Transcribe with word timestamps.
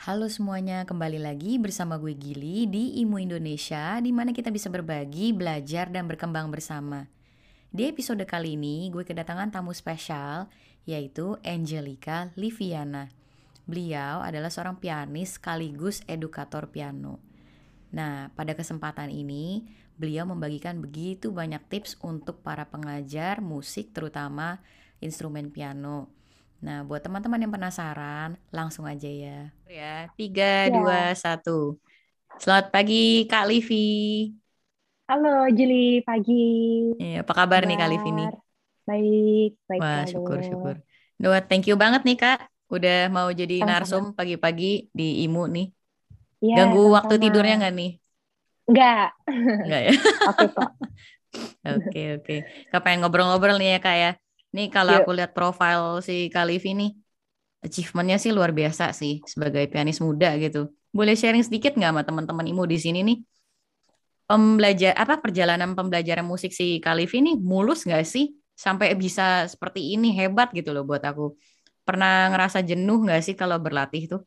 Halo 0.00 0.32
semuanya, 0.32 0.88
kembali 0.88 1.20
lagi 1.20 1.60
bersama 1.60 2.00
gue 2.00 2.16
Gili 2.16 2.64
di 2.64 3.04
Imu 3.04 3.20
Indonesia, 3.20 4.00
di 4.00 4.08
mana 4.16 4.32
kita 4.32 4.48
bisa 4.48 4.72
berbagi, 4.72 5.36
belajar, 5.36 5.92
dan 5.92 6.08
berkembang 6.08 6.48
bersama. 6.48 7.04
Di 7.68 7.84
episode 7.84 8.24
kali 8.24 8.56
ini, 8.56 8.88
gue 8.88 9.04
kedatangan 9.04 9.52
tamu 9.52 9.76
spesial, 9.76 10.48
yaitu 10.88 11.36
Angelica 11.44 12.32
Liviana. 12.32 13.12
Beliau 13.68 14.24
adalah 14.24 14.48
seorang 14.48 14.80
pianis 14.80 15.36
sekaligus 15.36 16.00
edukator 16.08 16.72
piano. 16.72 17.20
Nah, 17.92 18.32
pada 18.32 18.56
kesempatan 18.56 19.12
ini, 19.12 19.68
beliau 20.00 20.24
membagikan 20.24 20.80
begitu 20.80 21.28
banyak 21.28 21.60
tips 21.68 22.00
untuk 22.00 22.40
para 22.40 22.64
pengajar 22.72 23.44
musik, 23.44 23.92
terutama 23.92 24.64
instrumen 25.04 25.52
piano. 25.52 26.19
Nah, 26.60 26.84
buat 26.84 27.00
teman-teman 27.00 27.40
yang 27.40 27.52
penasaran, 27.56 28.36
langsung 28.52 28.84
aja 28.84 29.08
ya. 29.08 29.48
Ya, 29.64 30.12
tiga, 30.18 30.68
ya. 30.68 30.72
dua, 30.76 31.16
satu. 31.16 31.80
Selamat 32.36 32.68
pagi, 32.68 33.24
Kak 33.24 33.48
Livi. 33.48 33.76
Halo, 35.08 35.48
Juli. 35.56 36.04
Pagi. 36.06 36.32
Ya, 37.00 37.24
apa 37.24 37.32
kabar, 37.32 37.64
kabar 37.64 37.68
nih, 37.68 37.76
Kak 37.80 37.88
Livi 37.88 38.10
nih? 38.12 38.28
Baik, 38.86 39.50
baik. 39.68 39.80
Wah, 39.80 40.04
syukur, 40.04 40.38
syukur. 40.44 40.74
Doa, 41.16 41.40
thank 41.40 41.64
you 41.68 41.76
banget 41.80 42.04
nih, 42.04 42.16
Kak. 42.20 42.38
Udah 42.68 43.08
mau 43.08 43.28
jadi 43.32 43.54
Sama-sama. 43.64 43.72
narsum 43.72 44.04
pagi-pagi 44.12 44.92
di 44.92 45.24
IMU 45.24 45.48
nih. 45.48 45.66
Ya, 46.44 46.54
Ganggu 46.60 46.80
sama-sama. 46.84 46.96
waktu 46.96 47.14
tidurnya 47.24 47.54
nggak 47.60 47.72
nih? 47.80 47.90
Enggak. 48.68 49.06
Enggak 49.64 49.80
ya? 49.88 49.92
Oke, 50.28 50.44
kok. 50.52 50.68
Oke, 51.68 52.00
oke. 52.16 52.34
Kak 52.72 52.80
pengen 52.84 53.04
ngobrol-ngobrol 53.04 53.56
nih 53.60 53.76
ya, 53.76 53.78
Kak 53.84 53.96
ya. 54.00 54.10
Nih 54.50 54.66
kalau 54.70 54.98
aku 54.98 55.10
lihat 55.14 55.30
profil 55.30 56.02
si 56.02 56.26
Kalivi 56.26 56.74
nih, 56.74 56.90
achievementnya 57.62 58.18
sih 58.18 58.34
luar 58.34 58.50
biasa 58.50 58.90
sih 58.90 59.22
sebagai 59.22 59.70
pianis 59.70 60.02
muda 60.02 60.34
gitu. 60.42 60.74
Boleh 60.90 61.14
sharing 61.14 61.46
sedikit 61.46 61.78
nggak 61.78 61.90
sama 61.94 62.02
teman-teman 62.02 62.46
Imu 62.50 62.64
di 62.66 62.78
sini 62.80 63.00
nih? 63.06 63.18
Pembelajar 64.26 64.94
apa 64.98 65.18
perjalanan 65.18 65.74
pembelajaran 65.74 66.26
musik 66.26 66.50
si 66.54 66.82
Kalivi 66.82 67.22
nih 67.22 67.36
mulus 67.38 67.86
nggak 67.86 68.06
sih 68.06 68.34
sampai 68.54 68.94
bisa 68.98 69.46
seperti 69.46 69.94
ini 69.94 70.14
hebat 70.14 70.50
gitu 70.50 70.74
loh 70.74 70.82
buat 70.82 71.02
aku. 71.02 71.38
Pernah 71.86 72.34
ngerasa 72.34 72.62
jenuh 72.66 73.06
nggak 73.06 73.22
sih 73.22 73.34
kalau 73.38 73.58
berlatih 73.62 74.18
tuh? 74.18 74.22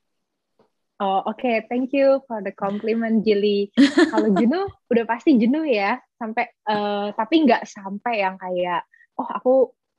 Oh 1.04 1.20
oke, 1.26 1.36
okay. 1.36 1.68
thank 1.68 1.92
you 1.92 2.24
for 2.30 2.40
the 2.40 2.54
compliment 2.56 3.28
Jilly. 3.28 3.68
kalau 4.14 4.32
jenuh 4.40 4.72
udah 4.88 5.04
pasti 5.04 5.36
jenuh 5.36 5.68
ya, 5.68 6.00
sampai 6.16 6.48
uh, 6.70 7.12
tapi 7.12 7.44
nggak 7.44 7.68
sampai 7.68 8.24
yang 8.24 8.40
kayak 8.40 8.88
oh 9.20 9.28
aku 9.28 9.54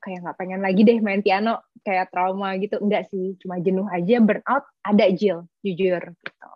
kayak 0.05 0.21
nggak 0.21 0.37
pengen 0.37 0.61
lagi 0.61 0.85
deh 0.85 1.01
main 1.01 1.25
piano 1.25 1.65
kayak 1.81 2.13
trauma 2.13 2.53
gitu 2.61 2.77
enggak 2.77 3.09
sih 3.09 3.41
cuma 3.41 3.57
jenuh 3.65 3.89
aja 3.89 4.21
burnout 4.21 4.65
ada 4.85 5.07
Jill 5.09 5.49
jujur 5.65 6.03
gitu. 6.21 6.53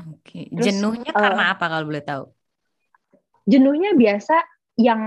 Oke, 0.00 0.48
okay. 0.48 0.52
jenuhnya 0.52 1.12
uh, 1.12 1.20
karena 1.20 1.44
apa 1.56 1.64
kalau 1.68 1.84
boleh 1.88 2.04
tahu? 2.04 2.24
Jenuhnya 3.48 3.92
biasa 3.96 4.36
yang 4.80 5.00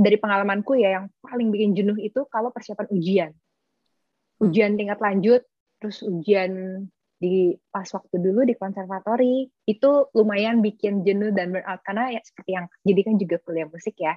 dari 0.00 0.16
pengalamanku 0.16 0.80
ya 0.80 1.00
yang 1.00 1.06
paling 1.20 1.52
bikin 1.52 1.76
jenuh 1.76 1.96
itu 2.00 2.24
kalau 2.32 2.48
persiapan 2.48 2.88
ujian. 2.88 3.30
Hmm. 3.32 4.48
Ujian 4.48 4.80
tingkat 4.80 4.96
lanjut, 5.00 5.44
terus 5.76 6.00
ujian 6.00 6.84
di 7.20 7.52
pas 7.68 7.84
waktu 7.84 8.16
dulu 8.16 8.48
di 8.48 8.56
konservatori 8.56 9.44
itu 9.68 9.90
lumayan 10.16 10.64
bikin 10.64 11.04
jenuh 11.04 11.36
dan 11.36 11.52
burnout 11.52 11.84
karena 11.84 12.16
ya 12.16 12.20
seperti 12.24 12.50
yang 12.56 12.66
jadi 12.80 13.00
kan 13.04 13.14
juga 13.20 13.36
kuliah 13.44 13.68
musik 13.68 13.96
ya. 14.00 14.16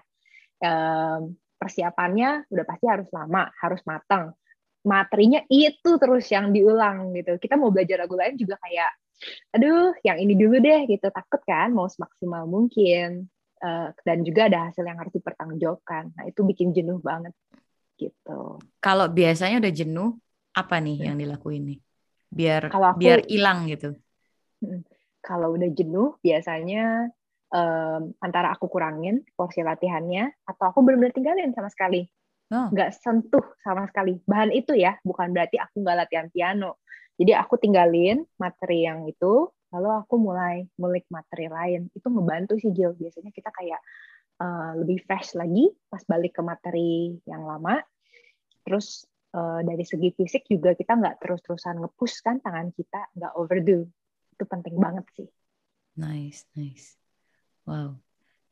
Um, 0.64 1.36
persiapannya 1.64 2.52
udah 2.52 2.66
pasti 2.68 2.86
harus 2.92 3.08
lama, 3.16 3.48
harus 3.64 3.80
matang. 3.88 4.36
Materinya 4.84 5.40
itu 5.48 5.96
terus 5.96 6.28
yang 6.28 6.52
diulang 6.52 7.16
gitu. 7.16 7.40
Kita 7.40 7.56
mau 7.56 7.72
belajar 7.72 8.04
lagu 8.04 8.20
lain 8.20 8.36
juga 8.36 8.60
kayak, 8.60 8.92
aduh, 9.56 9.96
yang 10.04 10.20
ini 10.20 10.36
dulu 10.36 10.60
deh 10.60 10.84
gitu. 10.92 11.08
Takut 11.08 11.40
kan 11.48 11.72
mau 11.72 11.88
semaksimal 11.88 12.44
mungkin. 12.44 13.32
Uh, 13.64 13.96
dan 14.04 14.28
juga 14.28 14.52
ada 14.52 14.68
hasil 14.68 14.84
yang 14.84 15.00
harus 15.00 15.16
dipertanggungjawabkan. 15.16 16.12
Nah 16.20 16.28
itu 16.28 16.44
bikin 16.44 16.76
jenuh 16.76 17.00
banget 17.00 17.32
gitu. 17.96 18.60
Kalau 18.84 19.08
biasanya 19.08 19.64
udah 19.64 19.72
jenuh, 19.72 20.20
apa 20.52 20.84
nih 20.84 21.08
yang 21.08 21.16
dilakuin 21.16 21.64
nih? 21.72 21.80
Biar 22.28 22.68
kalau 22.68 22.92
aku, 22.92 23.00
biar 23.00 23.24
hilang 23.24 23.64
gitu. 23.72 23.96
Kalau 25.24 25.56
udah 25.56 25.72
jenuh, 25.72 26.20
biasanya 26.20 27.08
um, 27.54 28.02
antara 28.20 28.52
aku 28.58 28.66
kurangin 28.68 29.22
porsi 29.38 29.62
latihannya 29.62 30.34
atau 30.50 30.74
aku 30.74 30.82
benar-benar 30.82 31.14
tinggalin 31.14 31.54
sama 31.54 31.70
sekali. 31.70 32.10
Oh. 32.54 32.70
nggak 32.70 32.94
sentuh 32.94 33.42
sama 33.66 33.90
sekali. 33.90 34.22
Bahan 34.30 34.54
itu 34.54 34.78
ya 34.78 34.94
bukan 35.02 35.34
berarti 35.34 35.58
aku 35.58 35.82
nggak 35.82 35.98
latihan 36.06 36.28
piano. 36.30 36.84
Jadi 37.18 37.34
aku 37.34 37.58
tinggalin 37.58 38.26
materi 38.38 38.86
yang 38.86 39.10
itu 39.10 39.50
lalu 39.74 39.90
aku 39.90 40.16
mulai 40.22 40.62
mulik 40.78 41.08
materi 41.10 41.50
lain. 41.50 41.90
Itu 41.98 42.14
ngebantu 42.14 42.62
sih 42.62 42.70
Jill 42.70 42.94
biasanya 42.94 43.34
kita 43.34 43.50
kayak 43.50 43.82
uh, 44.38 44.78
lebih 44.78 45.02
fresh 45.02 45.34
lagi 45.34 45.72
pas 45.90 46.04
balik 46.06 46.38
ke 46.38 46.42
materi 46.46 47.18
yang 47.26 47.42
lama. 47.42 47.82
Terus 48.62 49.02
uh, 49.34 49.66
dari 49.66 49.82
segi 49.82 50.14
fisik 50.14 50.46
juga 50.46 50.78
kita 50.78 50.94
nggak 50.94 51.26
terus-terusan 51.26 51.82
ngepush 51.82 52.22
kan 52.22 52.38
tangan 52.38 52.70
kita 52.70 53.10
nggak 53.18 53.34
overdo. 53.34 53.88
Itu 54.30 54.46
penting 54.46 54.78
banget 54.78 55.10
sih. 55.18 55.30
Nice 55.98 56.46
nice 56.54 57.03
Wow. 57.64 57.98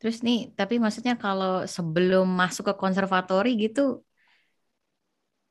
Terus 0.02 0.26
nih, 0.26 0.50
tapi 0.58 0.82
maksudnya 0.82 1.14
kalau 1.14 1.68
sebelum 1.70 2.26
masuk 2.26 2.74
ke 2.74 2.76
konservatori 2.80 3.54
gitu, 3.60 4.02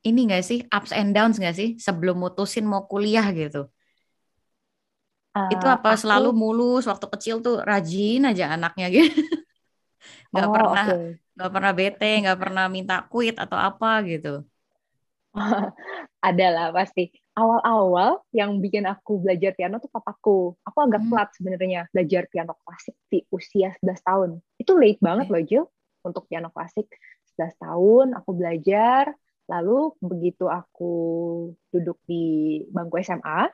ini 0.02 0.18
nggak 0.26 0.42
sih 0.42 0.58
ups 0.66 0.90
and 0.96 1.12
downs 1.12 1.36
nggak 1.36 1.56
sih 1.56 1.68
sebelum 1.76 2.16
mutusin 2.18 2.64
mau 2.64 2.88
kuliah 2.88 3.26
gitu? 3.30 3.68
Uh, 5.30 5.46
itu 5.54 5.66
apa 5.70 5.94
aku... 5.94 6.00
selalu 6.02 6.34
mulus 6.34 6.90
waktu 6.90 7.06
kecil 7.14 7.38
tuh 7.38 7.62
rajin 7.62 8.26
aja 8.26 8.56
anaknya 8.56 8.86
gitu? 8.90 9.06
Gak 10.30 10.46
oh, 10.46 10.54
pernah 10.54 10.86
okay. 10.86 11.18
nggak 11.34 11.50
pernah 11.50 11.72
bete, 11.74 12.12
nggak 12.22 12.38
pernah 12.38 12.64
minta 12.70 13.02
quit 13.10 13.34
atau 13.34 13.58
apa 13.58 13.98
gitu? 14.06 14.46
Ada 16.26 16.46
lah 16.54 16.66
pasti 16.70 17.10
awal-awal 17.40 18.20
yang 18.36 18.60
bikin 18.60 18.84
aku 18.84 19.24
belajar 19.24 19.56
piano 19.56 19.80
tuh 19.80 19.88
papaku. 19.88 20.52
Aku 20.60 20.78
agak 20.84 21.00
hmm. 21.00 21.08
telat 21.08 21.28
sebenarnya 21.32 21.80
belajar 21.88 22.28
piano 22.28 22.52
klasik 22.60 22.96
di 23.08 23.24
usia 23.32 23.72
11 23.80 24.04
tahun. 24.04 24.30
Itu 24.60 24.76
late 24.76 25.00
banget 25.00 25.26
loh, 25.32 25.42
Jill, 25.42 25.64
untuk 26.04 26.28
piano 26.28 26.52
klasik. 26.52 26.92
11 27.40 27.56
tahun 27.56 28.06
aku 28.20 28.30
belajar, 28.36 29.16
lalu 29.48 29.96
begitu 30.04 30.52
aku 30.52 30.92
duduk 31.72 31.96
di 32.04 32.60
bangku 32.68 33.00
SMA, 33.00 33.48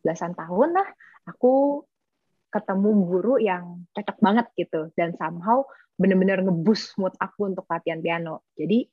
belasan 0.00 0.32
tahun 0.32 0.72
lah, 0.72 0.88
aku 1.28 1.84
ketemu 2.48 2.90
guru 3.04 3.36
yang 3.36 3.84
cocok 3.92 4.16
banget 4.24 4.46
gitu. 4.56 4.88
Dan 4.96 5.12
somehow 5.20 5.68
bener-bener 6.00 6.40
ngebus 6.40 6.96
mood 6.96 7.12
aku 7.20 7.52
untuk 7.52 7.68
latihan 7.68 8.00
piano. 8.00 8.48
Jadi 8.56 8.88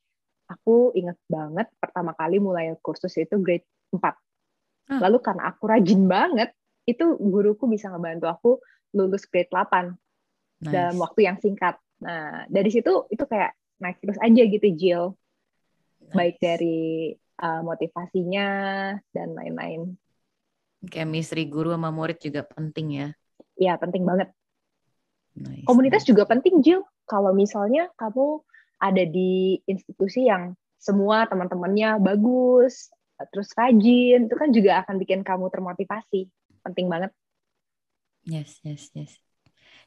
aku 0.52 0.92
inget 1.00 1.16
banget 1.32 1.72
pertama 1.80 2.12
kali 2.12 2.44
mulai 2.44 2.76
kursus 2.84 3.16
itu 3.16 3.40
grade 3.40 3.64
4 3.96 4.04
Hmm. 4.90 5.00
Lalu 5.00 5.18
karena 5.24 5.44
aku 5.52 5.64
rajin 5.70 6.02
banget, 6.06 6.50
itu 6.84 7.16
guruku 7.16 7.66
bisa 7.72 7.88
ngebantu 7.88 8.26
aku 8.28 8.52
lulus 8.94 9.26
grade 9.26 9.50
8 9.50 9.96
nice. 10.64 10.72
dalam 10.72 10.96
waktu 11.00 11.20
yang 11.26 11.38
singkat. 11.40 11.80
Nah, 12.04 12.44
dari 12.52 12.70
situ 12.70 13.08
itu 13.08 13.24
kayak 13.24 13.56
naik 13.80 13.98
terus 14.04 14.20
aja 14.20 14.44
gitu 14.44 14.68
Jill. 14.76 15.06
Nice. 16.04 16.14
Baik 16.14 16.36
dari 16.44 17.16
uh, 17.40 17.62
motivasinya 17.64 18.48
dan 19.16 19.28
lain-lain. 19.34 19.96
Chemistry 20.84 21.48
guru 21.48 21.72
sama 21.72 21.96
murid 21.96 22.20
juga 22.20 22.44
penting 22.44 22.88
ya. 22.92 23.08
Iya, 23.56 23.80
penting 23.80 24.04
banget. 24.04 24.36
Nice. 25.34 25.66
Komunitas 25.66 26.04
juga 26.04 26.28
penting, 26.28 26.60
Jill. 26.60 26.84
Kalau 27.08 27.32
misalnya 27.32 27.88
kamu 27.96 28.44
ada 28.84 29.04
di 29.08 29.64
institusi 29.64 30.28
yang 30.28 30.54
semua 30.76 31.24
teman-temannya 31.32 32.04
bagus, 32.04 32.92
terus 33.32 33.50
rajin 33.54 34.26
itu 34.26 34.36
kan 34.36 34.50
juga 34.50 34.72
akan 34.86 34.96
bikin 34.98 35.22
kamu 35.22 35.50
termotivasi. 35.50 36.28
Penting 36.64 36.88
banget. 36.88 37.12
Yes 38.24 38.60
yes 38.64 38.90
yes. 38.96 39.12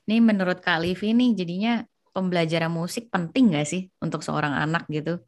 Ini 0.06 0.22
menurut 0.22 0.62
Kak 0.62 0.82
Livi 0.84 1.16
nih 1.16 1.34
jadinya 1.34 1.72
pembelajaran 2.14 2.72
musik 2.72 3.10
penting 3.12 3.52
gak 3.52 3.66
sih 3.68 3.90
untuk 4.00 4.22
seorang 4.22 4.54
anak 4.54 4.86
gitu? 4.88 5.18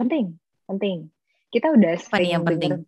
Penting 0.00 0.40
penting. 0.70 0.98
Kita 1.50 1.74
udah 1.74 1.98
apa 1.98 2.16
nih 2.22 2.30
yang 2.30 2.46
penting 2.46 2.78
denger, 2.78 2.86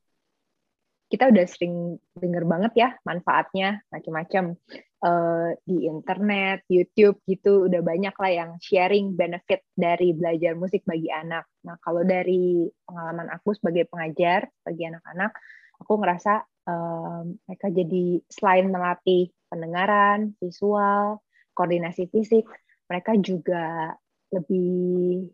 kita 1.11 1.29
udah 1.29 1.44
sering 1.44 2.00
denger 2.17 2.44
banget 2.49 2.73
ya 2.79 2.88
manfaatnya 3.05 3.85
macam-macam 3.93 4.56
uh, 5.02 5.50
di 5.66 5.90
internet, 5.90 6.64
YouTube 6.70 7.19
gitu 7.26 7.66
udah 7.66 7.82
banyak 7.82 8.14
lah 8.14 8.32
yang 8.32 8.50
sharing 8.62 9.19
benefit 9.19 9.66
dari 9.75 10.14
belajar 10.14 10.54
musik 10.54 10.87
bagi 10.87 11.10
anak. 11.10 11.44
Nah 11.66 11.76
kalau 11.82 12.06
dari 12.06 12.70
pengalaman 12.87 13.28
aku 13.34 13.52
sebagai 13.58 13.90
pengajar 13.90 14.49
bagi 14.62 14.88
anak-anak, 14.88 15.34
aku 15.82 15.93
ngerasa 15.99 16.46
um, 16.70 17.37
mereka 17.46 17.66
jadi 17.75 18.04
selain 18.31 18.66
melatih 18.70 19.34
pendengaran, 19.50 20.32
visual, 20.38 21.20
koordinasi 21.52 22.08
fisik, 22.08 22.49
mereka 22.88 23.19
juga 23.19 23.93
lebih 24.32 25.28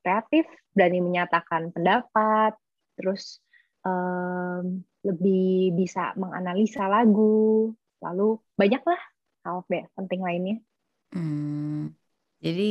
kreatif, 0.00 0.46
berani 0.72 1.02
menyatakan 1.02 1.74
pendapat, 1.74 2.54
terus 2.94 3.42
um, 3.82 4.80
lebih 5.02 5.74
bisa 5.76 6.14
menganalisa 6.14 6.86
lagu, 6.86 7.74
lalu 8.04 8.40
banyaklah 8.60 9.00
hal 9.44 9.64
penting 9.96 10.20
lainnya. 10.20 10.56
Hmm, 11.12 11.90
jadi 12.44 12.62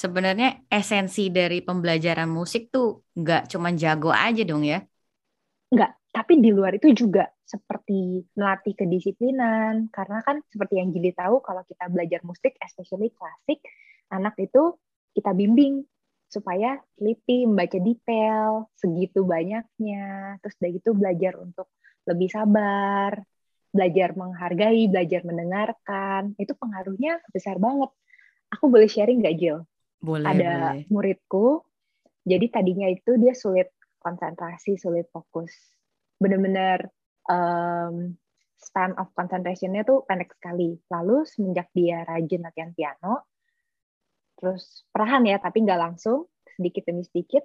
sebenarnya 0.00 0.46
esensi 0.72 1.20
dari 1.30 1.56
pembelajaran 1.66 2.30
musik 2.38 2.62
tuh 2.74 3.04
nggak 3.20 3.40
cuma 3.52 3.68
jago 3.82 4.10
aja 4.10 4.42
dong 4.50 4.62
ya? 4.66 4.78
Nggak, 5.74 5.90
tapi 6.14 6.32
di 6.44 6.50
luar 6.54 6.72
itu 6.78 6.88
juga 6.94 7.26
seperti 7.44 8.24
melatih 8.38 8.74
kedisiplinan. 8.78 9.90
Karena 9.90 10.18
kan 10.26 10.40
seperti 10.48 10.80
yang 10.80 10.90
Gili 10.94 11.12
tahu, 11.12 11.42
kalau 11.44 11.62
kita 11.66 11.84
belajar 11.90 12.20
musik, 12.24 12.56
especially 12.62 13.10
klasik, 13.14 13.60
anak 14.10 14.34
itu 14.40 14.78
kita 15.14 15.30
bimbing 15.34 15.84
supaya 16.30 16.82
teliti, 16.98 17.46
membaca 17.46 17.78
detail, 17.78 18.70
segitu 18.74 19.22
banyaknya. 19.26 20.38
Terus 20.42 20.56
dari 20.58 20.74
itu 20.80 20.90
belajar 20.96 21.32
untuk 21.38 21.70
lebih 22.08 22.28
sabar, 22.32 23.12
belajar 23.74 24.14
menghargai, 24.14 24.86
belajar 24.86 25.26
mendengarkan. 25.26 26.38
Itu 26.38 26.54
pengaruhnya 26.54 27.18
besar 27.34 27.58
banget. 27.58 27.90
Aku 28.54 28.70
boleh 28.70 28.86
sharing 28.86 29.18
nggak, 29.18 29.36
Jill? 29.36 29.66
Boleh, 29.98 30.30
Ada 30.30 30.52
boleh. 30.54 30.86
muridku, 30.94 31.46
jadi 32.22 32.46
tadinya 32.48 32.86
itu 32.86 33.18
dia 33.18 33.34
sulit 33.34 33.74
konsentrasi, 33.98 34.78
sulit 34.78 35.10
fokus. 35.10 35.50
Benar-benar 36.22 36.86
um, 37.26 38.14
span 38.54 38.94
of 38.96 39.10
concentration-nya 39.12 39.82
tuh 39.82 40.06
pendek 40.06 40.32
sekali. 40.38 40.78
Lalu 40.88 41.26
semenjak 41.26 41.68
dia 41.74 42.06
rajin 42.06 42.46
latihan 42.46 42.72
piano, 42.72 43.26
terus 44.38 44.84
perlahan 44.92 45.24
ya 45.24 45.36
tapi 45.40 45.64
nggak 45.64 45.80
langsung 45.80 46.28
sedikit 46.44 46.84
demi 46.86 47.02
sedikit 47.02 47.42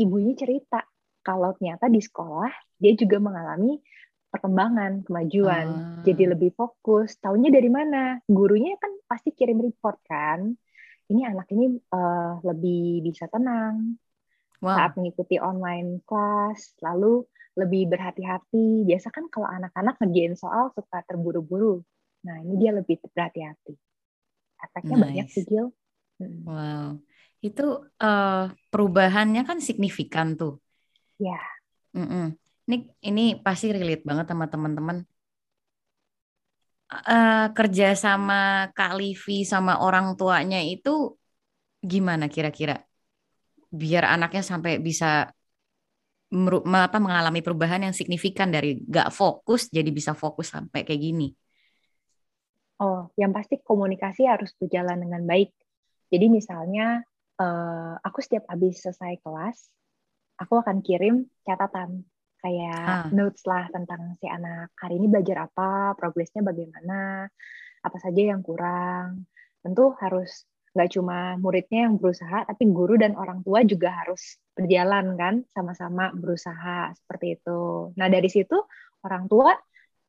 ibunya 0.00 0.34
cerita 0.34 0.82
kalau 1.24 1.52
ternyata 1.56 1.86
di 1.92 2.00
sekolah 2.00 2.50
dia 2.80 2.92
juga 2.96 3.20
mengalami 3.20 3.78
perkembangan 4.34 5.06
kemajuan 5.06 5.66
uh. 5.70 6.02
jadi 6.02 6.34
lebih 6.34 6.50
fokus 6.58 7.14
tahunya 7.22 7.54
dari 7.54 7.70
mana 7.70 8.18
gurunya 8.26 8.74
kan 8.82 8.90
pasti 9.06 9.30
kirim 9.30 9.62
report 9.62 10.02
kan 10.02 10.50
ini 11.06 11.22
anak 11.22 11.46
ini 11.54 11.78
uh, 11.94 12.42
lebih 12.42 13.06
bisa 13.06 13.30
tenang 13.30 13.94
wow. 14.58 14.74
saat 14.74 14.98
mengikuti 14.98 15.38
online 15.38 16.02
kelas 16.02 16.74
lalu 16.82 17.22
lebih 17.54 17.86
berhati-hati 17.86 18.82
biasa 18.82 19.14
kan 19.14 19.30
kalau 19.30 19.46
anak-anak 19.46 19.94
ngerjain 20.02 20.34
soal 20.34 20.74
suka 20.74 21.06
terburu-buru 21.06 21.86
nah 22.26 22.42
ini 22.42 22.58
dia 22.58 22.74
lebih 22.74 22.98
berhati-hati 23.14 23.78
efeknya 24.58 24.96
nice. 24.98 25.04
banyak 25.06 25.28
sih 25.30 25.44
Gil 25.46 25.70
Hmm. 26.18 26.46
Wow, 26.46 26.88
itu 27.42 27.66
uh, 27.98 28.44
perubahannya 28.70 29.42
kan 29.42 29.58
signifikan 29.58 30.38
tuh. 30.38 30.62
Ya. 31.18 31.38
Mm-mm. 31.94 32.34
Ini 32.64 32.76
ini 33.04 33.24
pasti 33.44 33.68
relate 33.72 34.04
banget 34.08 34.26
sama 34.30 34.46
teman-teman. 34.48 34.98
Uh, 36.94 37.50
kerja 37.56 37.96
sama 37.98 38.70
Kak 38.76 38.94
Livi 39.00 39.42
sama 39.42 39.82
orang 39.82 40.14
tuanya 40.14 40.60
itu 40.62 41.16
gimana 41.82 42.30
kira-kira? 42.30 42.80
Biar 43.68 44.04
anaknya 44.14 44.42
sampai 44.46 44.78
bisa 44.78 45.28
apa 46.64 46.98
mengalami 46.98 47.40
perubahan 47.46 47.86
yang 47.86 47.94
signifikan 47.94 48.50
dari 48.50 48.82
gak 48.90 49.14
fokus 49.14 49.70
jadi 49.70 49.86
bisa 49.94 50.12
fokus 50.18 50.50
sampai 50.50 50.82
kayak 50.82 51.02
gini. 51.02 51.28
Oh, 52.82 53.06
yang 53.14 53.30
pasti 53.30 53.62
komunikasi 53.62 54.26
harus 54.26 54.50
berjalan 54.58 54.98
dengan 54.98 55.22
baik 55.22 55.54
jadi 56.14 56.30
misalnya 56.30 57.02
uh, 57.42 57.98
aku 57.98 58.22
setiap 58.22 58.46
habis 58.46 58.78
selesai 58.78 59.18
kelas, 59.18 59.58
aku 60.38 60.62
akan 60.62 60.78
kirim 60.78 61.26
catatan 61.42 62.06
kayak 62.44 62.84
ah. 62.84 63.08
notes 63.08 63.40
lah 63.48 63.72
tentang 63.72 64.12
si 64.20 64.28
anak 64.28 64.68
hari 64.76 65.00
ini 65.00 65.08
belajar 65.08 65.48
apa, 65.48 65.96
progresnya 65.96 66.44
bagaimana, 66.44 67.24
apa 67.80 67.96
saja 67.96 68.36
yang 68.36 68.44
kurang. 68.44 69.24
Tentu 69.64 69.96
harus 69.96 70.44
nggak 70.76 70.90
cuma 70.92 71.40
muridnya 71.40 71.88
yang 71.88 71.96
berusaha, 71.96 72.44
tapi 72.44 72.68
guru 72.68 73.00
dan 73.00 73.16
orang 73.16 73.40
tua 73.40 73.64
juga 73.64 74.04
harus 74.04 74.36
berjalan 74.52 75.16
kan, 75.16 75.34
sama-sama 75.56 76.12
berusaha 76.12 76.92
seperti 76.92 77.40
itu. 77.40 77.96
Nah 77.96 78.12
dari 78.12 78.28
situ 78.28 78.60
orang 79.00 79.24
tua 79.24 79.56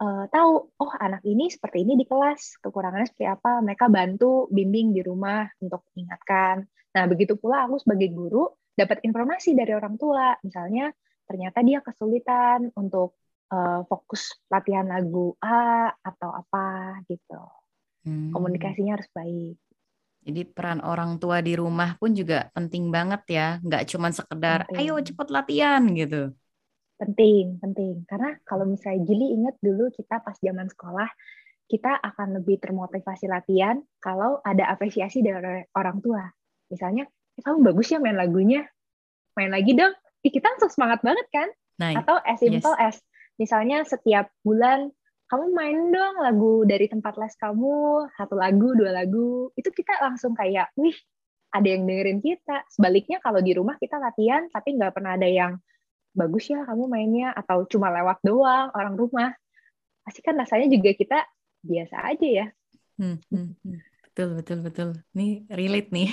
uh, 0.03 0.25
tahu 0.27 0.51
oh 0.75 0.91
anak 0.99 1.23
ini 1.23 1.47
seperti 1.47 1.87
ini 1.87 1.95
di 1.95 2.05
kelas 2.07 2.59
kekurangannya 2.59 3.07
seperti 3.07 3.27
apa 3.31 3.63
mereka 3.63 3.87
bantu 3.87 4.47
bimbing 4.51 4.91
di 4.91 5.01
rumah 5.03 5.47
untuk 5.63 5.87
ingatkan 5.95 6.67
nah 6.95 7.03
begitu 7.11 7.35
pula 7.35 7.67
aku 7.67 7.79
sebagai 7.79 8.11
guru 8.15 8.47
dapat 8.75 9.03
informasi 9.03 9.55
dari 9.55 9.75
orang 9.75 9.95
tua 9.99 10.35
misalnya 10.43 10.91
ternyata 11.25 11.61
dia 11.65 11.81
kesulitan 11.81 12.69
untuk 12.77 13.17
uh, 13.53 13.81
fokus 13.85 14.33
latihan 14.49 14.85
lagu 14.85 15.33
A 15.41 15.91
atau 16.01 16.29
apa 16.33 16.97
gitu 17.09 17.41
hmm. 18.05 18.33
komunikasinya 18.33 18.97
harus 18.97 19.09
baik 19.13 19.57
jadi 20.25 20.41
peran 20.41 20.81
orang 20.81 21.21
tua 21.21 21.37
di 21.45 21.53
rumah 21.53 22.01
pun 22.01 22.17
juga 22.17 22.49
penting 22.57 22.89
banget 22.89 23.21
ya, 23.29 23.47
nggak 23.61 23.85
cuma 23.93 24.09
sekedar 24.09 24.65
penting. 24.65 24.89
ayo 24.89 24.97
cepet 24.97 25.27
latihan 25.29 25.85
gitu. 25.93 26.33
Penting, 26.97 27.61
penting. 27.61 28.01
Karena 28.09 28.33
kalau 28.41 28.65
misalnya 28.65 29.05
Gili 29.05 29.37
ingat 29.37 29.61
dulu 29.61 29.93
kita 29.93 30.25
pas 30.25 30.33
zaman 30.41 30.65
sekolah, 30.65 31.05
kita 31.69 32.01
akan 32.01 32.41
lebih 32.41 32.57
termotivasi 32.57 33.29
latihan 33.29 33.77
kalau 34.01 34.41
ada 34.41 34.65
apresiasi 34.65 35.21
dari 35.21 35.61
orang 35.77 36.01
tua. 36.01 36.25
Misalnya, 36.73 37.05
kamu 37.45 37.61
bagus 37.61 37.93
ya 37.93 38.01
main 38.01 38.17
lagunya, 38.17 38.65
main 39.37 39.53
lagi 39.53 39.77
dong. 39.77 39.93
Ih, 40.25 40.31
kita 40.33 40.57
langsung 40.57 40.73
semangat 40.73 41.05
banget 41.05 41.27
kan? 41.29 41.47
Nice. 41.77 42.01
Atau 42.01 42.17
as 42.25 42.37
simple 42.41 42.75
yes. 42.81 42.81
as, 42.81 42.95
misalnya 43.37 43.85
setiap 43.85 44.33
bulan, 44.41 44.89
kamu 45.29 45.45
main 45.53 45.77
dong 45.93 46.15
lagu 46.21 46.65
dari 46.65 46.89
tempat 46.89 47.13
les 47.21 47.33
kamu, 47.37 48.09
satu 48.17 48.33
lagu, 48.33 48.73
dua 48.73 48.89
lagu. 48.89 49.53
Itu 49.53 49.69
kita 49.69 50.01
langsung 50.01 50.33
kayak, 50.33 50.73
wih, 50.73 50.97
ada 51.53 51.67
yang 51.69 51.85
dengerin 51.85 52.19
kita. 52.25 52.65
Sebaliknya 52.73 53.21
kalau 53.21 53.39
di 53.45 53.53
rumah 53.53 53.77
kita 53.77 54.01
latihan, 54.01 54.49
tapi 54.49 54.73
nggak 54.73 54.97
pernah 54.97 55.13
ada 55.13 55.29
yang 55.29 55.61
bagus 56.15 56.47
ya 56.47 56.63
kamu 56.63 56.87
mainnya 56.87 57.35
atau 57.35 57.67
cuma 57.67 57.91
lewat 57.91 58.23
doang 58.23 58.71
orang 58.71 58.95
rumah 58.95 59.35
pasti 60.07 60.23
kan 60.23 60.39
rasanya 60.39 60.71
juga 60.71 60.95
kita 60.95 61.19
biasa 61.59 61.95
aja 62.07 62.27
ya 62.27 62.45
hmm, 63.03 63.17
hmm, 63.27 63.47
hmm. 63.59 63.79
betul 64.09 64.29
betul 64.39 64.57
betul 64.63 64.89
ini 65.11 65.43
relate 65.51 65.91
nih 65.91 66.09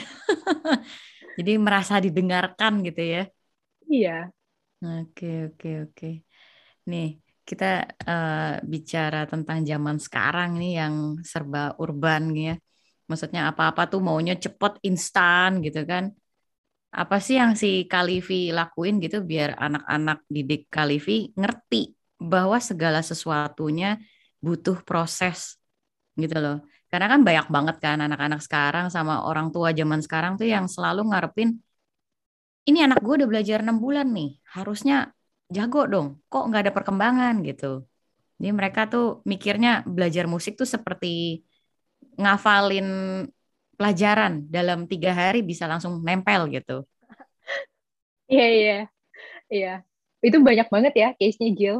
jadi 1.38 1.53
merasa 1.62 2.03
didengarkan 2.03 2.82
gitu 2.82 2.99
ya 3.00 3.23
iya. 3.94 4.11
Oke 4.83 5.27
oke 5.47 5.69
oke. 5.85 6.06
Nih 6.91 7.06
kita 7.49 7.65
uh, 8.11 8.62
bicara 8.73 9.19
tentang 9.31 9.59
zaman 9.71 9.97
sekarang 9.99 10.50
nih 10.61 10.73
yang 10.81 10.95
serba 11.23 11.75
urban 11.83 12.23
ya. 12.35 12.55
Maksudnya 13.09 13.40
apa-apa 13.50 13.83
tuh 13.93 14.00
maunya 14.07 14.35
cepet 14.45 14.73
instan 14.88 15.62
gitu 15.66 15.81
kan. 15.90 16.05
Apa 16.93 17.16
sih 17.25 17.40
yang 17.40 17.52
si 17.62 17.88
Kalivi 17.93 18.52
lakuin 18.52 19.00
gitu 19.05 19.25
biar 19.31 19.57
anak-anak 19.57 20.19
didik 20.35 20.69
Kalivi 20.69 21.33
ngerti 21.40 21.97
bahwa 22.33 22.59
segala 22.61 23.00
sesuatunya 23.00 23.99
butuh 24.45 24.83
proses 24.88 25.57
gitu 26.19 26.37
loh. 26.45 26.57
Karena 26.90 27.07
kan 27.09 27.21
banyak 27.25 27.47
banget 27.49 27.76
kan 27.81 27.99
anak-anak 28.05 28.40
sekarang 28.45 28.87
sama 28.93 29.25
orang 29.25 29.49
tua 29.55 29.73
zaman 29.73 30.00
sekarang 30.05 30.37
tuh 30.37 30.45
yang 30.45 30.69
selalu 30.69 31.09
ngarepin 31.09 31.57
ini 32.69 32.78
anak 32.87 33.02
gue 33.02 33.14
udah 33.23 33.28
belajar 33.28 33.59
enam 33.64 33.83
bulan 33.83 34.11
nih, 34.14 34.38
harusnya 34.54 35.11
jago 35.50 35.87
dong. 35.90 36.09
Kok 36.31 36.45
nggak 36.49 36.62
ada 36.69 36.73
perkembangan 36.75 37.35
gitu. 37.42 37.87
Jadi 38.38 38.50
mereka 38.50 38.90
tuh 38.90 39.23
mikirnya 39.23 39.87
belajar 39.87 40.26
musik 40.26 40.59
tuh 40.59 40.66
seperti 40.66 41.42
ngafalin 42.19 42.88
pelajaran 43.78 44.47
dalam 44.50 44.87
tiga 44.87 45.14
hari 45.14 45.42
bisa 45.42 45.66
langsung 45.66 46.02
nempel 46.02 46.50
gitu. 46.50 46.87
Iya 48.33 48.49
iya 48.49 48.78
iya 49.52 49.75
itu 50.25 50.40
banyak 50.40 50.73
banget 50.73 50.95
ya 50.97 51.09
case-nya 51.19 51.52
Jill. 51.52 51.78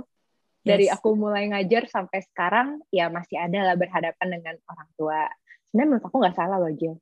Dari 0.63 0.87
yes. 0.87 0.95
aku 0.95 1.17
mulai 1.17 1.49
ngajar 1.49 1.89
sampai 1.89 2.21
sekarang 2.23 2.79
ya 2.93 3.09
masih 3.09 3.41
ada 3.41 3.73
lah 3.73 3.75
berhadapan 3.75 4.29
dengan 4.37 4.55
orang 4.69 4.89
tua. 4.95 5.27
Sebenarnya 5.71 5.89
menurut 5.89 6.05
aku 6.05 6.17
nggak 6.21 6.37
salah 6.37 6.59
loh 6.61 6.71
Jill. 6.77 7.01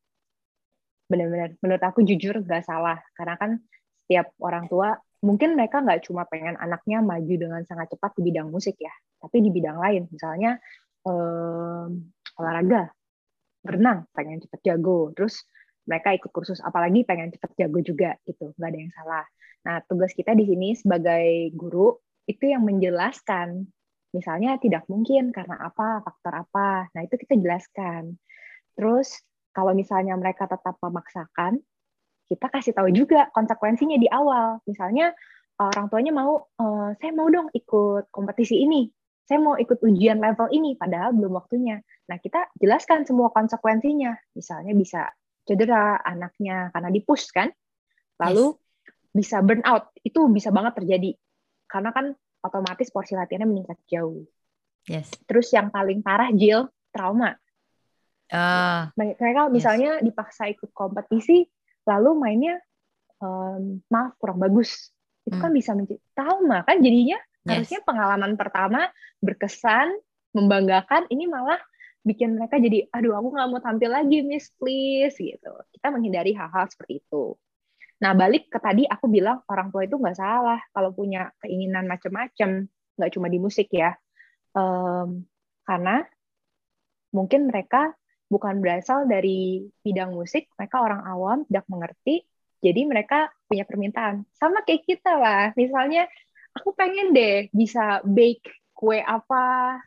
Benar-benar 1.11 1.59
menurut 1.59 1.83
aku 1.83 2.07
jujur 2.07 2.39
nggak 2.39 2.63
salah. 2.63 3.03
Karena 3.19 3.35
kan 3.35 3.59
setiap 4.07 4.31
orang 4.39 4.71
tua 4.71 4.95
mungkin 5.21 5.59
mereka 5.59 5.83
nggak 5.83 6.07
cuma 6.07 6.25
pengen 6.31 6.55
anaknya 6.57 7.03
maju 7.03 7.35
dengan 7.35 7.61
sangat 7.67 7.93
cepat 7.93 8.15
di 8.17 8.23
bidang 8.31 8.49
musik 8.49 8.79
ya, 8.79 8.95
tapi 9.19 9.43
di 9.43 9.51
bidang 9.51 9.77
lain. 9.83 10.07
Misalnya 10.09 10.57
um, 11.05 12.15
olahraga. 12.39 12.95
Berenang 13.61 14.09
pengen 14.17 14.41
cepet 14.41 14.61
jago. 14.73 15.13
Terus 15.13 15.45
mereka 15.85 16.17
ikut 16.17 16.31
kursus 16.33 16.63
apalagi 16.65 17.05
pengen 17.05 17.35
cepet 17.35 17.51
jago 17.61 17.83
juga 17.85 18.17
gitu. 18.25 18.55
Nggak 18.57 18.71
ada 18.71 18.79
yang 18.79 18.93
salah. 18.95 19.25
Nah 19.69 19.77
tugas 19.85 20.17
kita 20.17 20.33
di 20.33 20.49
sini 20.49 20.73
sebagai 20.79 21.53
guru 21.53 21.93
itu 22.25 22.49
yang 22.49 22.65
menjelaskan. 22.65 23.69
Misalnya 24.11 24.59
tidak 24.59 24.89
mungkin 24.91 25.31
karena 25.31 25.61
apa 25.61 26.03
faktor 26.03 26.35
apa. 26.47 26.89
Nah 26.97 27.01
itu 27.05 27.15
kita 27.21 27.37
jelaskan. 27.37 28.17
Terus 28.75 29.21
kalau 29.51 29.75
misalnya 29.75 30.15
mereka 30.15 30.47
tetap 30.47 30.79
memaksakan 30.83 31.59
kita 32.31 32.47
kasih 32.47 32.73
tahu 32.79 32.95
juga 32.95 33.27
konsekuensinya 33.35 33.99
di 33.99 34.07
awal. 34.07 34.63
Misalnya 34.63 35.11
orang 35.59 35.91
tuanya 35.91 36.15
mau 36.15 36.47
uh, 36.47 36.95
saya 37.03 37.11
mau 37.11 37.27
dong 37.27 37.51
ikut 37.51 38.07
kompetisi 38.15 38.63
ini. 38.63 38.87
Saya 39.27 39.43
mau 39.43 39.59
ikut 39.59 39.83
ujian 39.83 40.23
level 40.23 40.47
ini 40.55 40.79
padahal 40.79 41.11
belum 41.11 41.35
waktunya. 41.35 41.83
Nah 42.07 42.23
kita 42.23 42.55
jelaskan 42.55 43.03
semua 43.03 43.35
konsekuensinya. 43.35 44.15
Misalnya 44.39 44.73
bisa 44.79 45.11
cedera 45.43 45.99
anaknya 46.07 46.71
karena 46.71 46.91
dipush 46.95 47.35
kan? 47.35 47.51
Lalu 48.23 48.55
yes. 48.55 48.59
bisa 49.11 49.37
burn 49.43 49.67
out. 49.67 49.91
Itu 49.99 50.31
bisa 50.31 50.55
banget 50.55 50.79
terjadi. 50.79 51.11
Karena 51.67 51.91
kan 51.91 52.15
otomatis 52.47 52.95
porsi 52.95 53.19
latihannya 53.19 53.51
meningkat 53.51 53.79
jauh. 53.91 54.23
Yes. 54.87 55.11
Terus 55.27 55.51
yang 55.51 55.75
paling 55.75 56.07
parah 56.07 56.31
Jill 56.31 56.71
trauma 56.95 57.35
uh, 58.33 58.91
mereka 58.97 59.51
misalnya 59.53 59.99
yes. 59.99 60.05
dipaksa 60.07 60.51
ikut 60.51 60.71
kompetisi 60.75 61.47
lalu 61.87 62.11
mainnya 62.17 62.57
um, 63.21 63.83
maaf 63.91 64.17
kurang 64.17 64.41
bagus 64.41 64.91
itu 65.29 65.37
kan 65.37 65.39
hmm. 65.39 65.45
kan 65.45 65.51
bisa 65.53 65.71
menjadi 65.77 66.01
trauma 66.17 66.59
kan 66.65 66.77
jadinya 66.81 67.19
yes. 67.45 67.51
harusnya 67.51 67.81
pengalaman 67.85 68.33
pertama 68.35 68.81
berkesan 69.21 69.93
membanggakan 70.33 71.11
ini 71.11 71.27
malah 71.27 71.61
bikin 72.01 72.39
mereka 72.39 72.57
jadi 72.57 72.89
aduh 72.89 73.13
aku 73.21 73.29
nggak 73.37 73.49
mau 73.53 73.61
tampil 73.61 73.91
lagi 73.93 74.25
miss 74.25 74.49
please 74.57 75.21
gitu 75.21 75.53
kita 75.77 75.93
menghindari 75.93 76.33
hal-hal 76.33 76.65
seperti 76.73 77.05
itu 77.05 77.37
nah 78.01 78.17
balik 78.17 78.49
ke 78.49 78.57
tadi 78.57 78.89
aku 78.89 79.13
bilang 79.13 79.45
orang 79.45 79.69
tua 79.69 79.85
itu 79.85 80.01
nggak 80.01 80.17
salah 80.17 80.57
kalau 80.73 80.97
punya 80.97 81.29
keinginan 81.45 81.85
macam-macam 81.85 82.65
nggak 82.97 83.11
cuma 83.13 83.29
di 83.29 83.37
musik 83.37 83.69
ya 83.69 83.93
um, 84.57 85.21
karena 85.69 86.09
mungkin 87.13 87.53
mereka 87.53 87.93
bukan 88.31 88.63
berasal 88.63 89.11
dari 89.11 89.67
bidang 89.83 90.15
musik 90.15 90.47
mereka 90.55 90.81
orang 90.81 91.03
awam 91.03 91.43
tidak 91.51 91.67
mengerti 91.67 92.23
jadi 92.61 92.85
mereka 92.85 93.33
punya 93.49 93.65
permintaan. 93.65 94.29
Sama 94.37 94.61
kayak 94.63 94.85
kita 94.85 95.17
lah. 95.17 95.45
Misalnya 95.57 96.05
aku 96.53 96.77
pengen 96.77 97.17
deh 97.17 97.49
bisa 97.51 98.05
bake 98.05 98.45
kue 98.77 99.01
apa, 99.01 99.81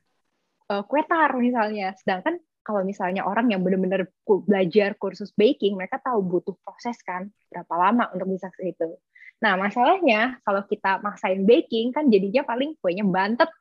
uh, 0.73 0.83
kue 0.89 1.05
tar 1.05 1.37
misalnya. 1.37 1.93
Sedangkan 2.01 2.41
kalau 2.65 2.81
misalnya 2.81 3.29
orang 3.29 3.53
yang 3.53 3.61
benar-benar 3.61 4.09
belajar 4.25 4.97
kursus 4.97 5.29
baking, 5.37 5.77
mereka 5.77 6.01
tahu 6.01 6.23
butuh 6.25 6.55
proses 6.65 6.97
kan, 7.05 7.29
berapa 7.51 7.73
lama 7.77 8.09
untuk 8.15 8.27
bisa 8.33 8.49
ke 8.49 8.71
situ. 8.71 8.97
Nah, 9.43 9.59
masalahnya 9.59 10.39
kalau 10.47 10.63
kita 10.63 11.03
maksain 11.03 11.43
baking 11.43 11.91
kan 11.91 12.07
jadinya 12.07 12.47
paling 12.47 12.79
kuenya 12.79 13.03
bantet 13.03 13.51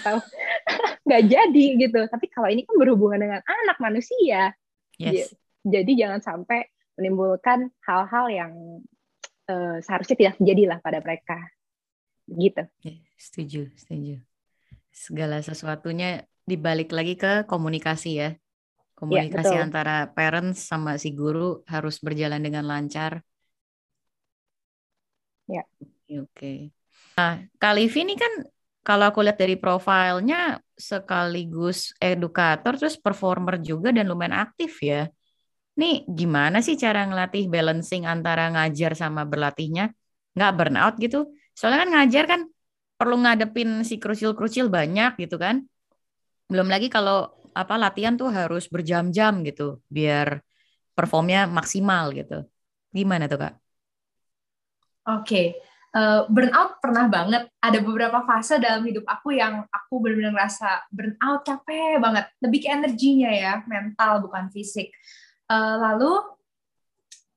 atau 0.00 0.24
nggak 1.04 1.22
jadi 1.28 1.66
gitu. 1.84 2.00
Tapi 2.08 2.26
kalau 2.32 2.48
ini 2.48 2.64
kan 2.64 2.80
berhubungan 2.80 3.20
dengan 3.20 3.40
anak 3.44 3.76
manusia. 3.76 4.56
Yes. 4.96 5.36
Jadi 5.68 6.00
jangan 6.00 6.24
sampai 6.24 6.64
menimbulkan 6.96 7.70
hal-hal 7.84 8.26
yang 8.32 8.52
uh, 9.46 9.76
seharusnya 9.78 10.16
tidak 10.18 10.34
terjadi 10.42 10.74
lah 10.74 10.78
pada 10.82 10.98
mereka 10.98 11.38
gitu 12.28 12.62
ya, 12.84 12.94
setuju 13.16 13.72
setuju 13.72 14.20
segala 14.92 15.40
sesuatunya 15.40 16.28
dibalik 16.44 16.92
lagi 16.92 17.16
ke 17.16 17.48
komunikasi 17.48 18.10
ya 18.20 18.30
komunikasi 18.98 19.54
ya, 19.56 19.64
antara 19.64 20.10
parents 20.12 20.68
sama 20.68 21.00
si 21.00 21.14
guru 21.14 21.64
harus 21.64 22.02
berjalan 22.02 22.42
dengan 22.42 22.66
lancar 22.68 23.24
ya 25.48 25.64
oke 26.20 26.28
okay. 26.28 26.58
nah 27.16 27.42
Kalivi 27.56 28.04
ini 28.04 28.14
kan 28.14 28.44
kalau 28.84 29.10
aku 29.10 29.20
lihat 29.24 29.40
dari 29.40 29.56
profilnya 29.56 30.60
sekaligus 30.76 31.92
edukator 31.98 32.78
terus 32.78 33.00
performer 33.00 33.58
juga 33.58 33.90
dan 33.90 34.06
lumayan 34.06 34.36
aktif 34.46 34.78
ya 34.84 35.10
Nih 35.78 36.02
gimana 36.10 36.58
sih 36.58 36.74
cara 36.74 37.06
ngelatih 37.06 37.46
balancing 37.46 38.02
antara 38.02 38.50
ngajar 38.50 38.98
sama 38.98 39.22
berlatihnya? 39.22 39.94
Nggak 40.34 40.52
burnout 40.58 40.94
gitu? 40.98 41.30
Soalnya 41.54 41.78
kan 41.86 41.90
ngajar 41.94 42.24
kan 42.26 42.40
perlu 42.98 43.16
ngadepin 43.22 43.86
si 43.86 44.02
krucil-krucil 44.02 44.66
banyak 44.66 45.14
gitu 45.22 45.38
kan. 45.38 45.62
Belum 46.50 46.66
lagi 46.66 46.90
kalau 46.90 47.30
apa 47.54 47.74
latihan 47.78 48.18
tuh 48.18 48.28
harus 48.34 48.66
berjam-jam 48.66 49.32
gitu 49.46 49.78
biar 49.86 50.42
performnya 50.98 51.46
maksimal 51.46 52.10
gitu. 52.10 52.42
Gimana 52.90 53.30
tuh 53.30 53.38
kak? 53.38 53.54
Oke, 55.08 55.24
okay. 55.24 55.46
uh, 55.96 56.00
eh, 56.00 56.22
burnout 56.28 56.84
pernah 56.84 57.08
banget. 57.08 57.48
Ada 57.64 57.80
beberapa 57.80 58.20
fase 58.28 58.60
dalam 58.60 58.84
hidup 58.84 59.08
aku 59.08 59.32
yang 59.32 59.64
aku 59.72 60.04
benar-benar 60.04 60.36
ngerasa 60.36 60.84
burnout 60.92 61.48
capek 61.48 61.96
banget. 61.96 62.28
Lebih 62.44 62.58
ke 62.60 62.68
energinya 62.68 63.30
ya, 63.32 63.64
mental 63.64 64.20
bukan 64.28 64.52
fisik. 64.52 64.92
Uh, 65.48 65.80
lalu, 65.80 66.12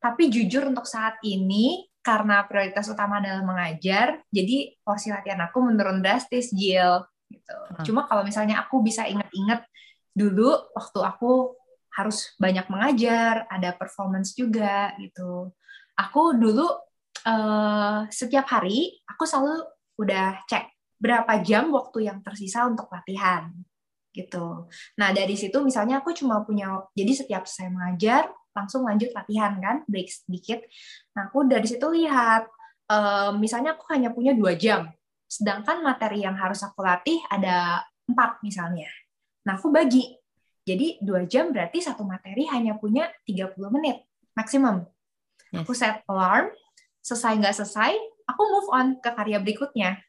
tapi 0.03 0.27
jujur 0.27 0.67
untuk 0.67 0.83
saat 0.83 1.15
ini 1.23 1.87
karena 2.03 2.43
prioritas 2.43 2.91
utama 2.91 3.23
adalah 3.23 3.45
mengajar, 3.45 4.19
jadi 4.33 4.75
porsi 4.81 5.13
latihan 5.13 5.47
aku 5.47 5.63
menurun 5.63 6.03
drastis, 6.03 6.51
Jill. 6.51 7.07
Gitu. 7.31 7.55
Hmm. 7.55 7.85
Cuma 7.87 8.01
kalau 8.03 8.27
misalnya 8.27 8.59
aku 8.59 8.83
bisa 8.83 9.07
inget-inget 9.07 9.63
dulu 10.11 10.59
waktu 10.75 10.99
aku 10.99 11.55
harus 11.95 12.35
banyak 12.35 12.67
mengajar, 12.67 13.47
ada 13.47 13.71
performance 13.71 14.35
juga 14.35 14.91
gitu. 14.99 15.55
Aku 15.95 16.35
dulu 16.35 16.67
uh, 17.25 18.07
setiap 18.09 18.45
hari 18.49 19.01
aku 19.07 19.23
selalu 19.27 19.65
udah 20.01 20.41
cek 20.49 20.71
berapa 21.01 21.41
jam 21.41 21.73
waktu 21.73 22.05
yang 22.09 22.21
tersisa 22.21 22.69
untuk 22.69 22.89
latihan 22.93 23.49
gitu. 24.11 24.67
Nah 24.99 25.09
dari 25.15 25.33
situ 25.39 25.63
misalnya 25.63 26.03
aku 26.03 26.11
cuma 26.11 26.43
punya, 26.43 26.83
jadi 26.93 27.25
setiap 27.25 27.43
saya 27.47 27.71
mengajar 27.71 28.27
langsung 28.51 28.83
lanjut 28.83 29.09
latihan 29.15 29.55
kan, 29.57 29.87
break 29.87 30.11
sedikit. 30.11 30.59
Nah 31.15 31.31
aku 31.31 31.47
dari 31.47 31.63
situ 31.65 31.87
lihat, 31.87 32.45
um, 32.91 33.39
misalnya 33.39 33.79
aku 33.79 33.87
hanya 33.95 34.11
punya 34.11 34.35
dua 34.35 34.53
jam, 34.59 34.91
sedangkan 35.25 35.79
materi 35.79 36.27
yang 36.27 36.35
harus 36.35 36.59
aku 36.61 36.83
latih 36.83 37.17
ada 37.31 37.87
empat 38.11 38.43
misalnya. 38.43 38.91
Nah 39.47 39.55
aku 39.55 39.71
bagi, 39.71 40.11
jadi 40.67 40.99
dua 40.99 41.23
jam 41.25 41.55
berarti 41.55 41.79
satu 41.79 42.03
materi 42.03 42.45
hanya 42.51 42.75
punya 42.77 43.07
30 43.23 43.55
menit 43.71 44.03
maksimum. 44.35 44.83
Yes. 45.55 45.63
Aku 45.63 45.71
set 45.71 46.03
alarm, 46.11 46.51
selesai 47.01 47.37
nggak 47.41 47.55
selesai, 47.57 47.93
aku 48.29 48.41
move 48.47 48.69
on 48.71 48.87
ke 49.01 49.09
karya 49.13 49.37
berikutnya. 49.41 49.99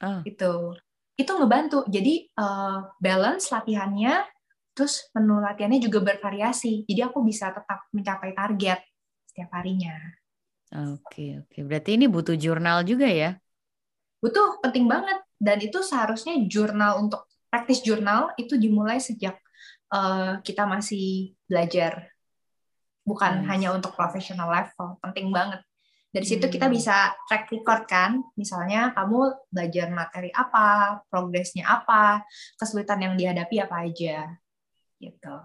Oh. 0.00 0.24
Gitu 0.24 0.74
itu 1.20 1.32
ngebantu. 1.36 1.84
Jadi 1.84 2.32
uh, 2.40 2.88
balance 2.96 3.52
latihannya, 3.52 4.24
terus 4.72 5.12
menu 5.12 5.44
latihannya 5.44 5.80
juga 5.84 6.00
bervariasi. 6.00 6.88
Jadi 6.88 7.00
aku 7.04 7.20
bisa 7.20 7.52
tetap 7.52 7.84
mencapai 7.92 8.32
target 8.32 8.80
setiap 9.28 9.52
harinya. 9.60 9.94
Oke, 10.96 11.44
oke. 11.44 11.58
Berarti 11.66 12.00
ini 12.00 12.08
butuh 12.08 12.34
jurnal 12.40 12.86
juga 12.88 13.04
ya? 13.04 13.36
Butuh, 14.24 14.64
penting 14.64 14.88
banget. 14.88 15.20
Dan 15.36 15.60
itu 15.60 15.84
seharusnya 15.84 16.36
jurnal 16.48 17.04
untuk 17.04 17.28
praktis 17.52 17.84
jurnal 17.84 18.32
itu 18.36 18.56
dimulai 18.56 19.00
sejak 19.02 19.36
uh, 19.92 20.40
kita 20.40 20.64
masih 20.64 21.36
belajar. 21.44 22.08
Bukan 23.04 23.42
nice. 23.42 23.48
hanya 23.50 23.68
untuk 23.74 23.92
professional 23.96 24.48
level. 24.48 25.00
Penting 25.02 25.34
banget. 25.34 25.60
Dari 26.10 26.26
situ 26.26 26.50
kita 26.50 26.66
hmm. 26.66 26.74
bisa 26.74 27.14
track 27.30 27.54
record 27.54 27.86
kan, 27.86 28.18
misalnya 28.34 28.90
kamu 28.98 29.46
belajar 29.46 29.86
materi 29.94 30.34
apa, 30.34 30.98
progresnya 31.06 31.70
apa, 31.70 32.26
kesulitan 32.58 32.98
yang 32.98 33.14
dihadapi 33.14 33.62
apa 33.62 33.86
aja, 33.86 34.26
gitu. 34.98 35.36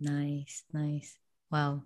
Nice, 0.00 0.64
nice. 0.72 1.20
Wow. 1.52 1.84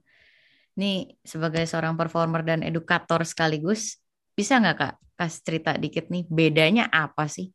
Nih 0.79 1.19
sebagai 1.27 1.67
seorang 1.67 1.99
performer 1.99 2.47
dan 2.47 2.63
edukator 2.63 3.27
sekaligus, 3.27 3.99
bisa 4.39 4.63
nggak 4.63 4.77
kak 4.79 4.95
kasih 5.19 5.43
cerita 5.45 5.71
dikit 5.77 6.07
nih 6.09 6.25
bedanya 6.31 6.87
apa 6.89 7.27
sih? 7.27 7.51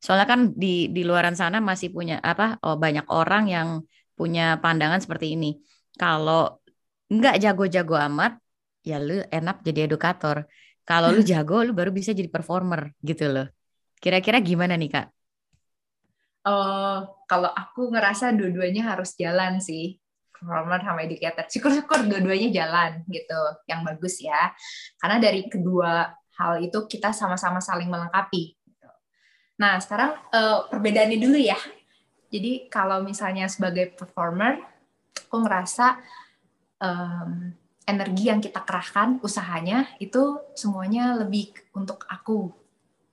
Soalnya 0.00 0.24
kan 0.24 0.40
di 0.56 0.88
di 0.88 1.02
luaran 1.04 1.36
sana 1.36 1.60
masih 1.60 1.92
punya 1.92 2.16
apa? 2.24 2.56
Oh 2.64 2.80
banyak 2.80 3.06
orang 3.12 3.44
yang 3.52 3.68
punya 4.16 4.56
pandangan 4.58 4.98
seperti 5.04 5.36
ini. 5.36 5.60
Kalau 5.94 6.64
nggak 7.12 7.38
jago-jago 7.44 7.94
amat, 8.10 8.38
ya 8.88 8.96
lu 8.96 9.20
enak 9.28 9.60
jadi 9.60 9.84
edukator. 9.84 10.48
Kalau 10.88 11.12
lu 11.12 11.20
jago, 11.20 11.60
lu 11.60 11.76
baru 11.76 11.92
bisa 11.92 12.16
jadi 12.16 12.32
performer 12.32 12.96
gitu 13.04 13.28
loh. 13.28 13.44
Kira-kira 14.00 14.40
gimana 14.40 14.72
nih 14.72 14.88
kak? 14.88 15.06
Uh, 16.48 17.04
kalau 17.28 17.52
aku 17.52 17.92
ngerasa 17.92 18.32
dua-duanya 18.32 18.96
harus 18.96 19.12
jalan 19.20 19.60
sih 19.60 20.00
performer 20.32 20.80
sama 20.80 21.04
educator. 21.04 21.44
Syukur-syukur 21.44 22.08
dua-duanya 22.08 22.48
jalan 22.48 23.04
gitu, 23.12 23.40
yang 23.68 23.84
bagus 23.84 24.16
ya. 24.24 24.56
Karena 24.96 25.20
dari 25.20 25.44
kedua 25.44 26.08
hal 26.40 26.64
itu 26.64 26.88
kita 26.88 27.12
sama-sama 27.12 27.60
saling 27.60 27.92
melengkapi. 27.92 28.56
Gitu. 28.56 28.88
Nah 29.60 29.76
sekarang 29.84 30.16
uh, 30.32 30.72
perbedaannya 30.72 31.20
dulu 31.20 31.36
ya. 31.36 31.58
Jadi 32.32 32.72
kalau 32.72 33.04
misalnya 33.04 33.44
sebagai 33.44 33.92
performer, 33.92 34.56
aku 35.28 35.36
ngerasa 35.44 36.00
um, 36.80 37.52
energi 37.88 38.28
yang 38.28 38.44
kita 38.44 38.60
kerahkan 38.60 39.16
usahanya 39.24 39.88
itu 39.98 40.36
semuanya 40.52 41.16
lebih 41.16 41.56
untuk 41.72 42.04
aku 42.04 42.52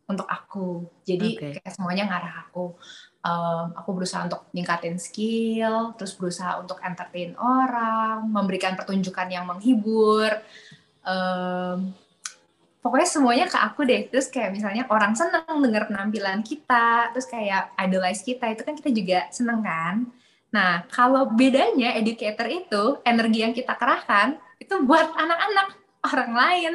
untuk 0.05 0.27
aku 0.27 0.85
jadi 1.07 1.29
okay. 1.39 1.51
kayak 1.57 1.73
semuanya 1.73 2.05
ngarah 2.11 2.45
aku 2.45 2.75
um, 3.23 3.65
aku 3.73 3.89
berusaha 3.95 4.27
untuk 4.27 4.45
ningkatin 4.51 4.99
skill 4.99 5.95
terus 5.95 6.13
berusaha 6.19 6.59
untuk 6.59 6.77
entertain 6.83 7.33
orang 7.39 8.27
memberikan 8.27 8.75
pertunjukan 8.75 9.31
yang 9.31 9.47
menghibur 9.47 10.29
um, 11.07 11.95
pokoknya 12.85 13.09
semuanya 13.09 13.45
ke 13.49 13.57
aku 13.57 13.81
deh. 13.81 14.05
Terus 14.13 14.29
kayak 14.29 14.53
misalnya 14.53 14.85
orang 14.93 15.17
seneng 15.17 15.57
denger 15.57 15.89
penampilan 15.89 16.45
kita, 16.45 17.09
terus 17.09 17.25
kayak 17.25 17.73
idolize 17.81 18.21
kita, 18.21 18.53
itu 18.53 18.61
kan 18.61 18.77
kita 18.77 18.89
juga 18.93 19.19
seneng 19.33 19.65
kan. 19.65 20.05
Nah, 20.55 20.87
kalau 20.87 21.27
bedanya 21.35 21.99
educator 21.99 22.47
itu, 22.47 22.83
energi 23.03 23.43
yang 23.43 23.51
kita 23.51 23.75
kerahkan, 23.75 24.39
itu 24.55 24.71
buat 24.87 25.11
anak-anak, 25.11 25.67
orang 26.07 26.31
lain. 26.31 26.73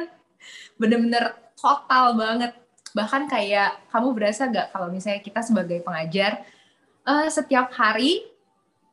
Bener-bener 0.77 1.33
total 1.57 2.13
banget. 2.13 2.53
Bahkan 2.93 3.25
kayak, 3.25 3.89
kamu 3.89 4.13
berasa 4.13 4.45
gak 4.53 4.69
kalau 4.69 4.93
misalnya 4.93 5.25
kita 5.25 5.41
sebagai 5.41 5.81
pengajar, 5.81 6.45
uh, 7.09 7.25
setiap 7.25 7.73
hari, 7.73 8.21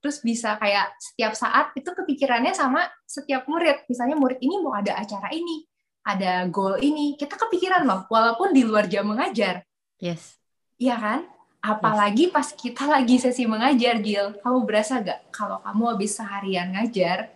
terus 0.00 0.24
bisa 0.24 0.56
kayak 0.56 0.96
setiap 0.96 1.36
saat, 1.36 1.76
itu 1.76 1.92
kepikirannya 1.92 2.56
sama 2.56 2.88
setiap 3.04 3.44
murid. 3.44 3.84
Misalnya 3.92 4.16
murid 4.16 4.40
ini 4.40 4.56
mau 4.64 4.72
ada 4.72 4.96
acara 4.96 5.28
ini, 5.36 5.68
ada 6.00 6.48
goal 6.48 6.80
ini, 6.80 7.12
kita 7.20 7.36
kepikiran 7.36 7.84
loh, 7.84 8.08
walaupun 8.08 8.56
di 8.56 8.64
luar 8.64 8.88
jam 8.88 9.04
mengajar. 9.04 9.68
Yes. 10.00 10.40
Iya 10.80 10.96
kan? 10.96 11.20
Apalagi 11.58 12.30
yes. 12.30 12.34
pas 12.34 12.48
kita 12.54 12.84
lagi 12.86 13.18
sesi 13.18 13.42
mengajar, 13.44 13.98
Gil. 13.98 14.38
Kamu 14.38 14.62
berasa 14.62 15.02
gak 15.02 15.26
kalau 15.34 15.58
kamu 15.62 15.82
habis 15.90 16.14
seharian 16.14 16.70
ngajar, 16.70 17.34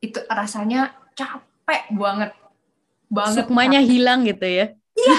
itu 0.00 0.18
rasanya 0.28 0.96
capek 1.12 1.92
banget. 1.92 2.32
Banget. 3.12 3.44
Sukmanya 3.44 3.80
capek. 3.84 3.90
hilang 3.92 4.20
gitu 4.24 4.46
ya? 4.48 4.66
Iya. 4.96 5.16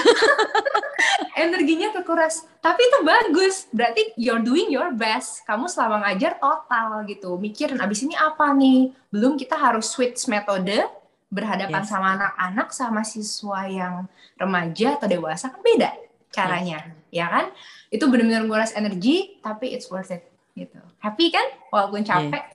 Energinya 1.46 1.88
kekuras. 1.94 2.44
Tapi 2.60 2.82
itu 2.84 2.98
bagus. 3.06 3.70
Berarti 3.70 4.12
you're 4.18 4.42
doing 4.42 4.68
your 4.68 4.92
best. 4.92 5.46
Kamu 5.46 5.70
selama 5.70 6.04
ngajar 6.04 6.36
total 6.36 7.06
gitu. 7.08 7.38
Mikirin 7.40 7.80
abis 7.80 8.04
ini 8.04 8.18
apa 8.18 8.50
nih. 8.52 8.92
Belum 9.08 9.38
kita 9.38 9.56
harus 9.56 9.88
switch 9.88 10.28
metode 10.28 10.84
berhadapan 11.30 11.86
yes. 11.86 11.88
sama 11.88 12.18
anak-anak 12.18 12.68
sama 12.74 13.02
siswa 13.06 13.62
yang 13.70 13.94
remaja 14.34 14.98
atau 14.98 15.06
dewasa 15.06 15.46
kan 15.46 15.62
beda 15.62 16.09
caranya 16.30 16.78
yes. 17.10 17.22
ya 17.22 17.26
kan? 17.28 17.46
Itu 17.90 18.06
benar-benar 18.06 18.46
nguras 18.46 18.72
energi 18.74 19.38
tapi 19.42 19.74
it's 19.74 19.90
worth 19.90 20.14
it 20.14 20.26
gitu. 20.54 20.78
Happy 21.02 21.30
kan? 21.30 21.46
Walaupun 21.70 22.02
capek. 22.06 22.54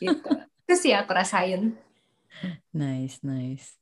Yeah. 0.00 0.14
gitu. 0.16 0.30
Itu 0.66 0.74
sih 0.78 0.92
aku 0.94 1.10
rasain. 1.12 1.74
Nice 2.70 3.20
nice. 3.26 3.74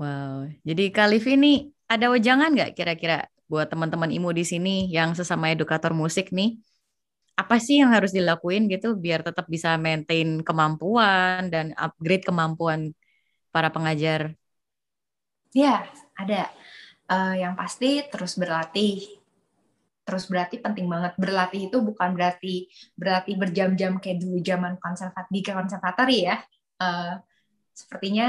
Wow. 0.00 0.48
Jadi 0.64 0.94
Kalif 0.94 1.28
ini 1.28 1.68
ada 1.90 2.08
wejangan 2.08 2.54
nggak 2.54 2.72
kira-kira 2.72 3.28
buat 3.50 3.66
teman-teman 3.66 4.14
imu 4.14 4.30
di 4.30 4.46
sini 4.46 4.86
yang 4.88 5.12
sesama 5.12 5.50
edukator 5.50 5.90
musik 5.90 6.30
nih? 6.30 6.62
Apa 7.34 7.58
sih 7.58 7.82
yang 7.82 7.90
harus 7.90 8.14
dilakuin 8.14 8.70
gitu 8.70 8.94
biar 8.94 9.26
tetap 9.26 9.50
bisa 9.50 9.74
maintain 9.74 10.40
kemampuan 10.46 11.50
dan 11.50 11.74
upgrade 11.74 12.22
kemampuan 12.22 12.94
para 13.50 13.74
pengajar? 13.74 14.38
Ya, 15.50 15.90
ada. 16.14 16.46
Uh, 17.10 17.34
yang 17.34 17.58
pasti 17.58 18.06
terus 18.06 18.38
berlatih. 18.38 19.18
Terus 20.06 20.30
berarti 20.30 20.62
penting 20.62 20.86
banget. 20.86 21.18
Berlatih 21.18 21.66
itu 21.66 21.82
bukan 21.82 22.14
berarti 22.14 22.70
berlatih 22.94 23.34
berjam-jam 23.34 23.98
kayak 23.98 24.22
dulu 24.22 24.38
zaman 24.38 24.78
konservat 24.78 25.26
di 25.26 25.40
konservatori 25.42 26.18
ya. 26.30 26.38
Uh, 26.78 27.18
sepertinya 27.74 28.28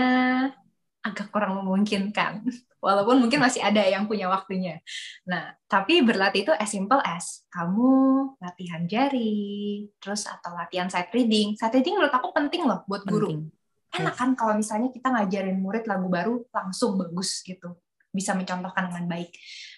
agak 1.06 1.30
kurang 1.30 1.62
memungkinkan. 1.62 2.42
Walaupun 2.86 3.22
mungkin 3.22 3.38
masih 3.38 3.62
ada 3.62 3.86
yang 3.86 4.10
punya 4.10 4.26
waktunya. 4.26 4.82
Nah, 5.30 5.54
tapi 5.70 6.02
berlatih 6.02 6.50
itu 6.50 6.54
as 6.58 6.66
simple 6.74 6.98
as 7.06 7.46
kamu 7.54 7.94
latihan 8.42 8.90
jari, 8.90 9.86
terus 10.02 10.26
atau 10.26 10.58
latihan 10.58 10.90
sight 10.90 11.14
reading. 11.14 11.54
Sight 11.54 11.78
reading 11.78 12.02
menurut 12.02 12.10
aku 12.18 12.34
penting 12.34 12.66
loh 12.66 12.82
buat 12.90 13.06
guru. 13.06 13.38
Penting 13.38 13.54
enak 13.92 14.16
kan 14.16 14.32
kalau 14.40 14.56
misalnya 14.56 14.88
kita 14.88 15.12
ngajarin 15.12 15.60
murid 15.60 15.84
lagu 15.84 16.08
baru 16.08 16.40
langsung 16.48 16.96
bagus 16.96 17.44
gitu 17.44 17.76
bisa 18.12 18.36
mencontohkan 18.36 18.92
dengan 18.92 19.06
baik. 19.08 19.32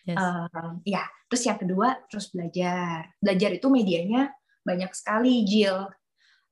Yes. 0.03 0.19
um, 0.19 0.83
ya 0.83 1.07
terus 1.29 1.43
yang 1.47 1.57
kedua 1.61 2.01
terus 2.09 2.33
belajar. 2.33 3.13
Belajar 3.21 3.49
itu 3.55 3.67
medianya 3.69 4.33
banyak 4.65 4.91
sekali 4.91 5.45
Jill. 5.45 5.87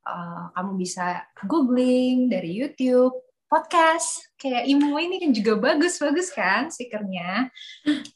Uh, 0.02 0.50
kamu 0.58 0.82
bisa 0.82 1.22
googling 1.46 2.26
dari 2.26 2.58
YouTube 2.58 3.14
podcast 3.46 4.34
kayak 4.42 4.66
Imo 4.66 4.98
ini 4.98 5.22
kan 5.22 5.30
juga 5.30 5.54
bagus-bagus 5.60 6.34
kan 6.34 6.74
speakernya 6.74 7.54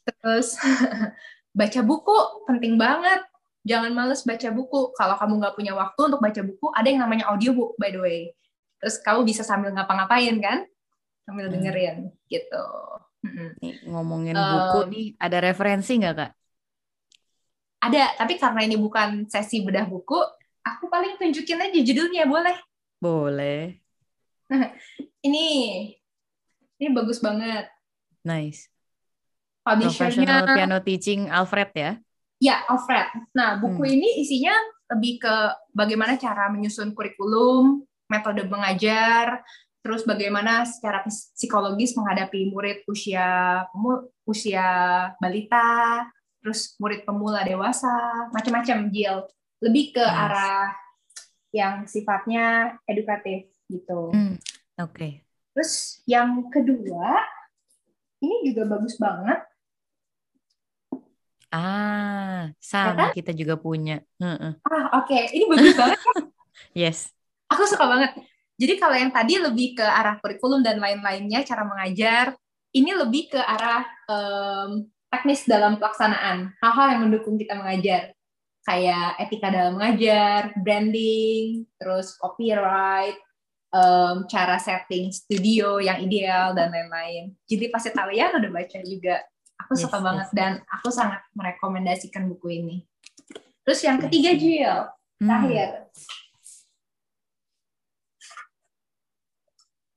terus 0.02 0.58
baca 1.58 1.80
buku 1.84 2.16
penting 2.48 2.80
banget. 2.80 3.22
Jangan 3.66 3.90
males 3.98 4.22
baca 4.22 4.48
buku. 4.54 4.94
Kalau 4.94 5.18
kamu 5.18 5.42
nggak 5.42 5.54
punya 5.58 5.74
waktu 5.74 6.00
untuk 6.06 6.22
baca 6.22 6.40
buku 6.42 6.66
ada 6.70 6.86
yang 6.86 7.02
namanya 7.02 7.30
audiobook 7.34 7.74
by 7.76 7.90
the 7.90 7.98
way. 7.98 8.20
Terus 8.78 9.02
kamu 9.02 9.26
bisa 9.26 9.42
sambil 9.42 9.74
ngapa-ngapain 9.74 10.38
kan? 10.38 10.62
Sambil 11.26 11.50
hmm. 11.50 11.54
dengerin 11.58 11.96
gitu 12.30 12.66
nih, 13.24 13.84
ngomongin 13.86 14.36
um, 14.36 14.44
buku 14.44 14.80
nih 14.92 15.06
ada 15.16 15.38
referensi 15.40 15.96
nggak 15.96 16.14
kak? 16.14 16.30
Ada 17.86 18.02
tapi 18.18 18.34
karena 18.40 18.60
ini 18.66 18.76
bukan 18.80 19.30
sesi 19.30 19.62
bedah 19.62 19.86
buku 19.86 20.18
aku 20.66 20.90
paling 20.90 21.14
tunjukin 21.18 21.62
aja 21.62 21.78
judulnya 21.78 22.26
boleh? 22.26 22.56
Boleh. 22.98 23.78
Ini 25.26 25.46
ini 26.76 26.88
bagus 26.94 27.18
banget. 27.18 27.66
Nice. 28.22 28.70
Professional 29.66 30.46
Piano 30.46 30.78
Teaching 30.78 31.26
Alfred 31.26 31.74
ya? 31.74 31.92
Ya 32.38 32.62
Alfred. 32.70 33.10
Nah 33.34 33.58
buku 33.58 33.82
hmm. 33.82 33.94
ini 33.98 34.08
isinya 34.22 34.54
lebih 34.94 35.18
ke 35.18 35.34
bagaimana 35.74 36.14
cara 36.14 36.46
menyusun 36.52 36.94
kurikulum 36.94 37.82
metode 38.06 38.46
mengajar, 38.46 39.42
terus 39.86 40.02
bagaimana 40.02 40.66
secara 40.66 41.06
psikologis 41.06 41.94
menghadapi 41.94 42.50
murid 42.50 42.82
usia 42.90 43.62
usia 44.26 44.66
balita, 45.22 46.02
terus 46.42 46.74
murid 46.82 47.06
pemula 47.06 47.46
dewasa, 47.46 48.26
macam-macam 48.34 48.90
Jill. 48.90 49.22
Lebih 49.62 49.94
ke 49.94 50.02
yes. 50.02 50.10
arah 50.10 50.66
yang 51.54 51.74
sifatnya 51.86 52.74
edukatif 52.90 53.46
gitu. 53.70 54.10
Hmm, 54.10 54.34
Oke. 54.82 54.90
Okay. 54.90 55.12
Terus 55.54 56.02
yang 56.10 56.50
kedua, 56.50 57.22
ini 58.18 58.50
juga 58.50 58.66
bagus 58.66 58.98
banget. 58.98 59.38
Ah, 61.54 62.50
sama 62.58 63.14
kita 63.14 63.30
juga 63.30 63.54
punya. 63.54 64.02
Uh 64.18 64.34
-uh. 64.34 64.52
Ah, 64.66 64.98
oke. 64.98 65.14
Okay. 65.14 65.30
Ini 65.30 65.44
bagus 65.46 65.74
banget. 65.78 66.00
yes 66.76 67.16
aku 67.50 67.62
suka 67.66 67.84
banget. 67.86 68.10
Jadi 68.56 68.74
kalau 68.80 68.96
yang 68.96 69.12
tadi 69.12 69.36
lebih 69.36 69.76
ke 69.76 69.84
arah 69.84 70.16
kurikulum 70.16 70.64
dan 70.64 70.80
lain-lainnya, 70.80 71.44
cara 71.44 71.62
mengajar, 71.68 72.32
ini 72.72 72.90
lebih 72.96 73.36
ke 73.36 73.40
arah 73.40 73.84
um, 74.08 74.88
teknis 75.12 75.44
dalam 75.44 75.76
pelaksanaan, 75.76 76.56
hal-hal 76.60 76.86
yang 76.96 77.00
mendukung 77.08 77.36
kita 77.36 77.52
mengajar, 77.56 78.16
kayak 78.64 79.20
etika 79.22 79.48
dalam 79.52 79.76
mengajar, 79.76 80.56
branding, 80.60 81.68
terus 81.76 82.16
copyright, 82.16 83.16
um, 83.76 84.24
cara 84.28 84.56
setting 84.56 85.12
studio 85.12 85.76
yang 85.78 86.00
ideal 86.00 86.56
dan 86.56 86.72
lain-lain. 86.72 87.36
Jadi 87.44 87.68
pasti 87.68 87.92
tahu 87.92 88.12
ya, 88.12 88.32
udah 88.32 88.50
baca 88.50 88.78
juga. 88.82 89.20
Aku 89.64 89.72
yes, 89.72 89.88
suka 89.88 89.98
yes. 90.00 90.04
banget 90.04 90.28
dan 90.36 90.52
aku 90.68 90.88
sangat 90.92 91.24
merekomendasikan 91.32 92.28
buku 92.28 92.60
ini. 92.60 92.76
Terus 93.64 93.80
yang 93.84 93.98
ketiga 94.04 94.30
Jill, 94.36 94.78
hmm. 95.20 95.26
terakhir. 95.26 95.68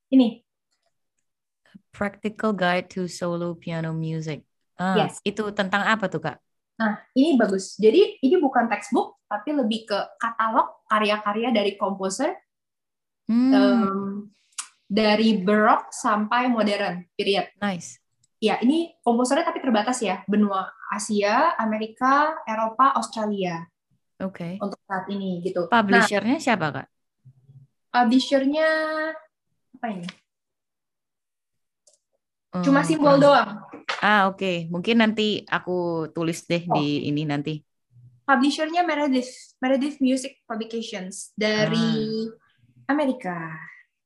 Ini. 0.10 0.41
Practical 1.93 2.54
Guide 2.54 2.89
to 2.89 3.06
Solo 3.06 3.54
Piano 3.54 3.93
Music. 3.93 4.41
Ah, 4.80 5.06
yes. 5.06 5.22
Itu 5.22 5.54
tentang 5.54 5.86
apa 5.86 6.10
tuh, 6.10 6.22
Kak? 6.22 6.38
Nah, 6.80 7.04
ini 7.13 7.36
bagus. 7.36 7.76
Jadi, 7.76 8.24
ini 8.24 8.36
bukan 8.39 8.72
textbook, 8.72 9.19
tapi 9.28 9.52
lebih 9.52 9.86
ke 9.86 10.00
katalog 10.17 10.82
karya-karya 10.88 11.50
dari 11.52 11.76
komposer. 11.76 12.34
Hmm. 13.30 13.54
Um, 13.54 14.10
dari 14.89 15.38
Baroque 15.38 15.93
sampai 15.93 16.50
modern, 16.50 17.06
period. 17.13 17.45
Nice. 17.62 18.02
Ya, 18.41 18.58
ini 18.63 18.98
komposernya 19.06 19.45
tapi 19.45 19.62
terbatas 19.62 20.02
ya. 20.02 20.26
Benua 20.26 20.65
Asia, 20.89 21.54
Amerika, 21.60 22.39
Eropa, 22.50 22.98
Australia. 22.98 23.69
Oke. 24.17 24.58
Okay. 24.58 24.63
Untuk 24.63 24.82
saat 24.89 25.06
ini 25.12 25.43
gitu. 25.45 25.69
Publishernya 25.69 26.39
nah, 26.39 26.43
siapa, 26.43 26.67
Kak? 26.74 26.88
Publishernya 27.93 28.69
apa 29.79 29.95
ini? 29.95 30.09
Cuma 32.59 32.83
hmm, 32.83 32.89
simbol 32.91 33.15
doang. 33.15 33.63
Ah 34.03 34.27
oke, 34.27 34.43
okay. 34.43 34.57
mungkin 34.67 34.99
nanti 34.99 35.47
aku 35.47 36.11
tulis 36.11 36.43
deh 36.43 36.67
oh. 36.67 36.75
di 36.75 37.07
ini 37.07 37.23
nanti. 37.23 37.63
Publishernya 38.27 38.83
Meredith, 38.83 39.55
Meredith 39.63 39.97
Music 40.03 40.43
Publications 40.43 41.31
dari 41.33 42.27
ah. 42.27 42.91
Amerika. 42.91 43.55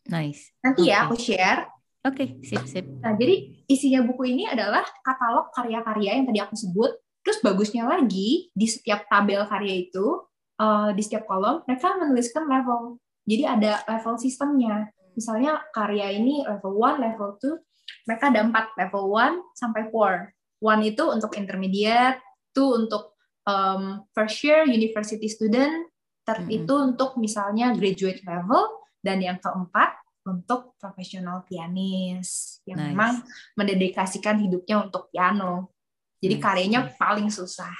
Nice. 0.05 0.53
Nanti 0.61 0.85
okay. 0.85 0.93
ya 0.93 0.97
aku 1.09 1.17
share. 1.17 1.65
Oke, 2.03 2.15
okay, 2.15 2.27
sip 2.45 2.63
sip. 2.69 2.85
Nah 3.01 3.17
jadi 3.17 3.65
isinya 3.65 4.05
buku 4.05 4.29
ini 4.29 4.45
adalah 4.45 4.85
katalog 5.01 5.49
karya-karya 5.55 6.21
yang 6.21 6.25
tadi 6.29 6.39
aku 6.43 6.53
sebut. 6.53 6.91
Terus 7.23 7.39
bagusnya 7.39 7.87
lagi 7.87 8.51
di 8.51 8.67
setiap 8.67 9.07
tabel 9.07 9.47
karya 9.47 9.87
itu, 9.87 10.21
uh, 10.59 10.91
di 10.91 11.01
setiap 11.01 11.25
kolom 11.25 11.63
mereka 11.65 11.95
menuliskan 11.95 12.45
level. 12.45 12.99
Jadi 13.23 13.43
ada 13.47 13.79
level 13.87 14.19
sistemnya 14.19 14.91
misalnya 15.17 15.61
karya 15.73 16.13
ini 16.13 16.43
level 16.45 16.77
1, 16.77 16.99
level 17.01 17.29
2, 17.39 18.07
Mereka 18.07 18.31
ada 18.31 18.41
empat 18.43 18.65
level 18.79 19.11
1 19.11 19.55
sampai 19.55 19.87
4. 19.91 20.31
One 20.63 20.81
itu 20.87 21.03
untuk 21.07 21.35
intermediate, 21.35 22.19
two 22.55 22.71
untuk 22.75 23.15
um, 23.43 24.03
first 24.15 24.39
year 24.43 24.63
university 24.63 25.27
student, 25.27 25.91
third 26.23 26.47
Mm-mm. 26.47 26.57
itu 26.63 26.73
untuk 26.79 27.19
misalnya 27.19 27.75
graduate 27.75 28.23
level, 28.23 28.71
dan 29.03 29.19
yang 29.19 29.39
keempat 29.43 29.99
untuk 30.23 30.79
profesional 30.79 31.43
pianis 31.43 32.59
yang 32.63 32.79
Nice. 32.79 32.87
memang 32.95 33.13
mendedikasikan 33.59 34.39
hidupnya 34.39 34.87
untuk 34.87 35.11
piano. 35.11 35.75
Jadi 36.23 36.39
Nice, 36.39 36.43
karyanya 36.43 36.81
paling 36.95 37.27
susah. 37.27 37.75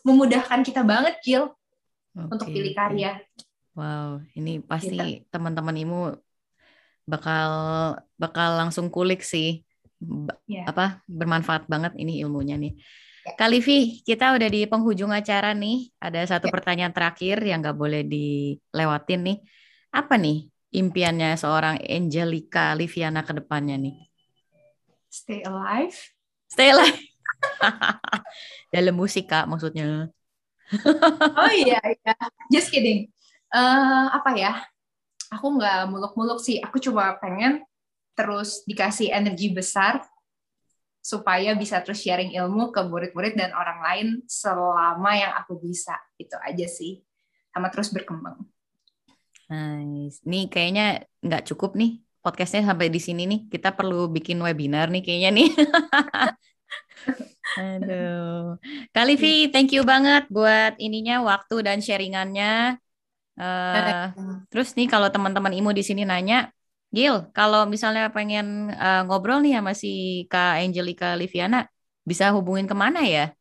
Memudahkan 0.00 0.64
kita 0.64 0.80
banget, 0.80 1.20
Jill, 1.20 1.52
untuk 2.16 2.48
Oke, 2.48 2.56
pilih 2.56 2.72
karya. 2.72 3.20
Wow, 3.76 4.24
ini 4.32 4.60
pasti 4.64 4.96
Gitu. 4.96 5.28
teman-teman 5.28 5.76
Imu 5.76 6.00
bakal 7.08 7.50
bakal 8.16 8.56
langsung 8.58 8.88
kulik 8.88 9.22
sih. 9.22 9.62
Ya. 10.50 10.66
Apa 10.66 11.02
bermanfaat 11.06 11.70
banget 11.70 11.94
ini 11.98 12.18
ilmunya 12.22 12.58
nih. 12.58 12.74
Kak 13.22 13.54
Livi, 13.54 14.02
kita 14.02 14.34
udah 14.34 14.48
di 14.50 14.66
penghujung 14.66 15.14
acara 15.14 15.54
nih. 15.54 15.94
Ada 16.02 16.36
satu 16.36 16.50
Ya. 16.50 16.54
pertanyaan 16.58 16.90
terakhir 16.90 17.38
yang 17.46 17.62
nggak 17.62 17.78
boleh 17.78 18.02
dilewatin 18.02 19.20
nih. 19.22 19.38
Apa 19.94 20.18
nih 20.18 20.50
impiannya 20.74 21.38
seorang 21.38 21.78
Angelica 21.86 22.74
Liviana 22.74 23.22
ke 23.22 23.30
depannya 23.38 23.78
nih? 23.78 23.94
Stay 25.06 25.46
alive. 25.46 25.94
Stay 26.50 26.74
alive. 26.74 26.98
Dalam 28.74 28.94
musik 28.98 29.30
Kak 29.30 29.46
maksudnya. 29.46 30.10
Oh 31.38 31.52
iya, 31.52 31.78
iya. 31.78 32.12
Just 32.50 32.74
kidding. 32.74 33.06
Eh, 33.52 34.06
apa 34.10 34.32
ya? 34.34 34.64
Aku 35.32 35.56
nggak 35.56 35.88
muluk-muluk 35.88 36.38
sih. 36.38 36.60
Aku 36.60 36.76
cuma 36.76 37.16
pengen 37.16 37.64
terus 38.12 38.60
dikasih 38.68 39.08
energi 39.08 39.48
besar 39.48 40.04
supaya 41.02 41.56
bisa 41.56 41.80
terus 41.82 42.04
sharing 42.04 42.36
ilmu 42.36 42.70
ke 42.70 42.84
murid-murid 42.84 43.34
dan 43.34 43.50
orang 43.56 43.80
lain 43.82 44.08
selama 44.28 45.10
yang 45.16 45.32
aku 45.40 45.56
bisa. 45.58 45.96
Itu 46.20 46.36
aja 46.38 46.68
sih. 46.68 47.00
Sama 47.50 47.72
terus 47.72 47.90
berkembang. 47.90 48.44
Nice. 49.48 50.20
Nih 50.24 50.52
kayaknya 50.52 51.04
nggak 51.20 51.48
cukup 51.52 51.76
nih 51.76 52.00
podcastnya 52.22 52.68
sampai 52.68 52.92
di 52.92 53.00
sini 53.00 53.24
nih. 53.24 53.40
Kita 53.48 53.74
perlu 53.74 54.12
bikin 54.12 54.38
webinar 54.40 54.92
nih 54.92 55.02
kayaknya 55.02 55.30
nih. 55.32 55.48
Aduh. 57.52 58.56
Kak 58.94 59.04
Livi, 59.04 59.52
thank 59.52 59.74
you 59.74 59.84
banget 59.84 60.24
buat 60.32 60.78
ininya 60.80 61.20
waktu 61.20 61.66
dan 61.66 61.84
sharingannya. 61.84 62.81
Eh, 63.40 64.04
terus 64.52 64.76
nih 64.76 64.86
kalau 64.92 65.08
teman-teman 65.08 65.52
Imo 65.56 65.70
di 65.72 65.80
sini 65.80 66.02
nanya, 66.04 66.52
Gil, 66.92 67.32
kalau 67.32 67.64
misalnya 67.64 68.12
pengen 68.12 68.68
eh, 68.72 69.00
ngobrol 69.08 69.40
nih 69.40 69.56
sama 69.56 69.72
si 69.72 70.24
Kak 70.28 70.60
Angelica 70.60 71.16
Liviana, 71.16 71.64
bisa 72.04 72.28
hubungin 72.36 72.68
ke 72.68 72.76
mana 72.76 73.00
ya? 73.06 73.32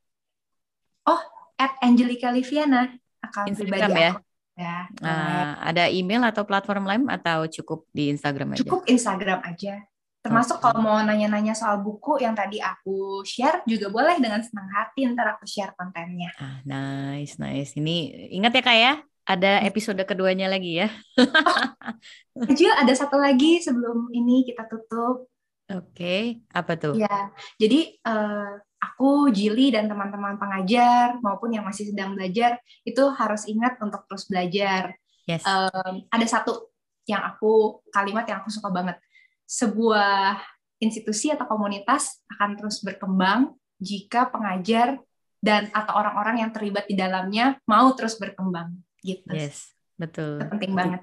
At 1.62 1.78
Angelica 1.86 2.34
Liviana, 2.34 2.90
akun 3.22 3.54
Instagram 3.54 3.70
pribadi 3.78 3.94
ya? 3.94 4.12
aku. 4.18 4.20
Ya, 4.58 4.78
Ah, 5.02 5.58
ada 5.62 5.90
email 5.90 6.22
atau 6.26 6.42
platform 6.46 6.84
lain 6.90 7.04
atau 7.10 7.46
cukup 7.50 7.86
di 7.94 8.10
Instagram 8.14 8.54
aja? 8.54 8.62
cukup 8.62 8.82
Instagram 8.90 9.40
aja. 9.46 9.82
Termasuk 10.22 10.62
Oke. 10.62 10.64
kalau 10.70 10.86
mau 10.86 10.98
nanya-nanya 11.02 11.58
soal 11.58 11.82
buku 11.82 12.22
yang 12.22 12.38
tadi 12.38 12.62
aku 12.62 13.26
share 13.26 13.66
juga 13.66 13.90
boleh 13.90 14.22
dengan 14.22 14.42
senang 14.46 14.70
hati 14.70 15.10
ntar 15.10 15.38
aku 15.38 15.50
share 15.50 15.74
kontennya. 15.74 16.30
Ah, 16.38 16.62
nice, 16.66 17.42
nice. 17.42 17.74
Ini 17.74 18.30
ingat 18.38 18.54
ya 18.54 18.62
Kak 18.62 18.78
ya, 18.78 18.94
ada 19.26 19.62
episode 19.66 20.02
keduanya 20.04 20.50
lagi 20.50 20.82
ya. 20.82 20.90
Jill 22.58 22.74
ada 22.74 22.94
satu 22.94 23.22
lagi 23.22 23.62
sebelum 23.62 24.10
ini 24.12 24.44
kita 24.48 24.66
tutup. 24.66 25.30
Oke, 25.72 26.44
apa 26.52 26.76
tuh? 26.76 27.00
Ya, 27.00 27.32
jadi 27.56 27.96
eh, 27.96 28.52
aku 28.82 29.32
Jili 29.32 29.72
dan 29.72 29.88
teman-teman 29.88 30.36
pengajar 30.36 31.22
maupun 31.24 31.54
yang 31.54 31.64
masih 31.64 31.94
sedang 31.94 32.18
belajar 32.18 32.60
itu 32.84 33.04
harus 33.16 33.48
ingat 33.48 33.80
untuk 33.80 34.04
terus 34.10 34.28
belajar. 34.28 34.98
Yes. 35.30 35.46
Em, 35.48 36.04
ada 36.12 36.26
satu 36.28 36.74
yang 37.08 37.24
aku 37.24 37.86
kalimat 37.94 38.28
yang 38.28 38.44
aku 38.44 38.52
suka 38.52 38.68
banget. 38.74 39.00
Sebuah 39.48 40.42
institusi 40.82 41.30
atau 41.30 41.46
komunitas 41.46 42.20
akan 42.36 42.58
terus 42.58 42.82
berkembang 42.82 43.54
jika 43.78 44.28
pengajar 44.34 44.98
dan 45.42 45.70
atau 45.74 45.98
orang-orang 45.98 46.46
yang 46.46 46.52
terlibat 46.54 46.86
di 46.90 46.98
dalamnya 46.98 47.58
mau 47.70 47.94
terus 47.94 48.18
berkembang. 48.18 48.78
Gitu. 49.02 49.34
Yes, 49.34 49.74
betul. 49.98 50.40
Itu 50.42 50.50
penting 50.54 50.74
banget. 50.78 51.02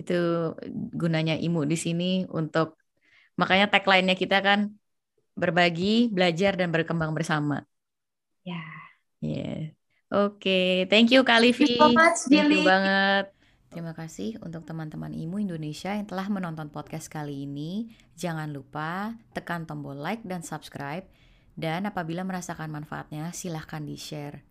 Itu 0.00 0.54
gunanya 0.96 1.36
Imu 1.36 1.66
di 1.66 1.76
sini 1.76 2.24
untuk 2.30 2.80
makanya 3.36 3.68
tagline-nya 3.68 4.16
kita 4.16 4.40
kan 4.40 4.72
berbagi, 5.36 6.08
belajar 6.10 6.56
dan 6.56 6.70
berkembang 6.72 7.12
bersama. 7.12 7.62
Ya. 8.46 8.62
Yeah. 9.20 9.76
Oke, 10.10 10.90
thank 10.90 11.14
you 11.14 11.22
Kak 11.22 11.38
Livi. 11.38 11.78
Thank 11.78 11.78
you 11.78 11.86
so 11.86 11.94
much, 11.94 12.18
Thank 12.26 12.34
you 12.34 12.38
Jilly. 12.42 12.62
banget. 12.66 13.24
Terima 13.70 13.94
kasih 13.94 14.34
untuk 14.42 14.66
teman-teman 14.66 15.14
IMU 15.14 15.38
Indonesia 15.38 15.94
yang 15.94 16.02
telah 16.02 16.26
menonton 16.26 16.74
podcast 16.74 17.06
kali 17.06 17.46
ini. 17.46 17.94
Jangan 18.18 18.50
lupa 18.50 19.14
tekan 19.30 19.62
tombol 19.70 19.94
like 19.94 20.26
dan 20.26 20.42
subscribe. 20.42 21.06
Dan 21.54 21.86
apabila 21.86 22.26
merasakan 22.26 22.74
manfaatnya, 22.74 23.30
silahkan 23.30 23.86
di-share. 23.86 24.42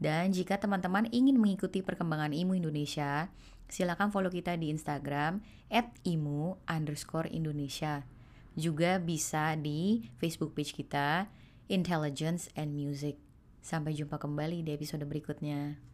Dan 0.00 0.32
jika 0.32 0.56
teman-teman 0.56 1.12
ingin 1.12 1.36
mengikuti 1.36 1.84
perkembangan 1.84 2.32
IMU 2.32 2.56
Indonesia, 2.56 3.28
silahkan 3.68 4.08
follow 4.08 4.32
kita 4.32 4.56
di 4.56 4.72
Instagram 4.72 5.44
at 5.68 5.92
imu 6.08 6.56
underscore 6.64 7.28
Indonesia. 7.28 8.08
Juga 8.56 8.96
bisa 8.96 9.52
di 9.60 10.08
Facebook 10.16 10.56
page 10.56 10.72
kita, 10.72 11.28
Intelligence 11.68 12.48
and 12.56 12.72
Music. 12.72 13.20
Sampai 13.60 13.92
jumpa 13.92 14.16
kembali 14.16 14.64
di 14.64 14.72
episode 14.72 15.04
berikutnya. 15.04 15.89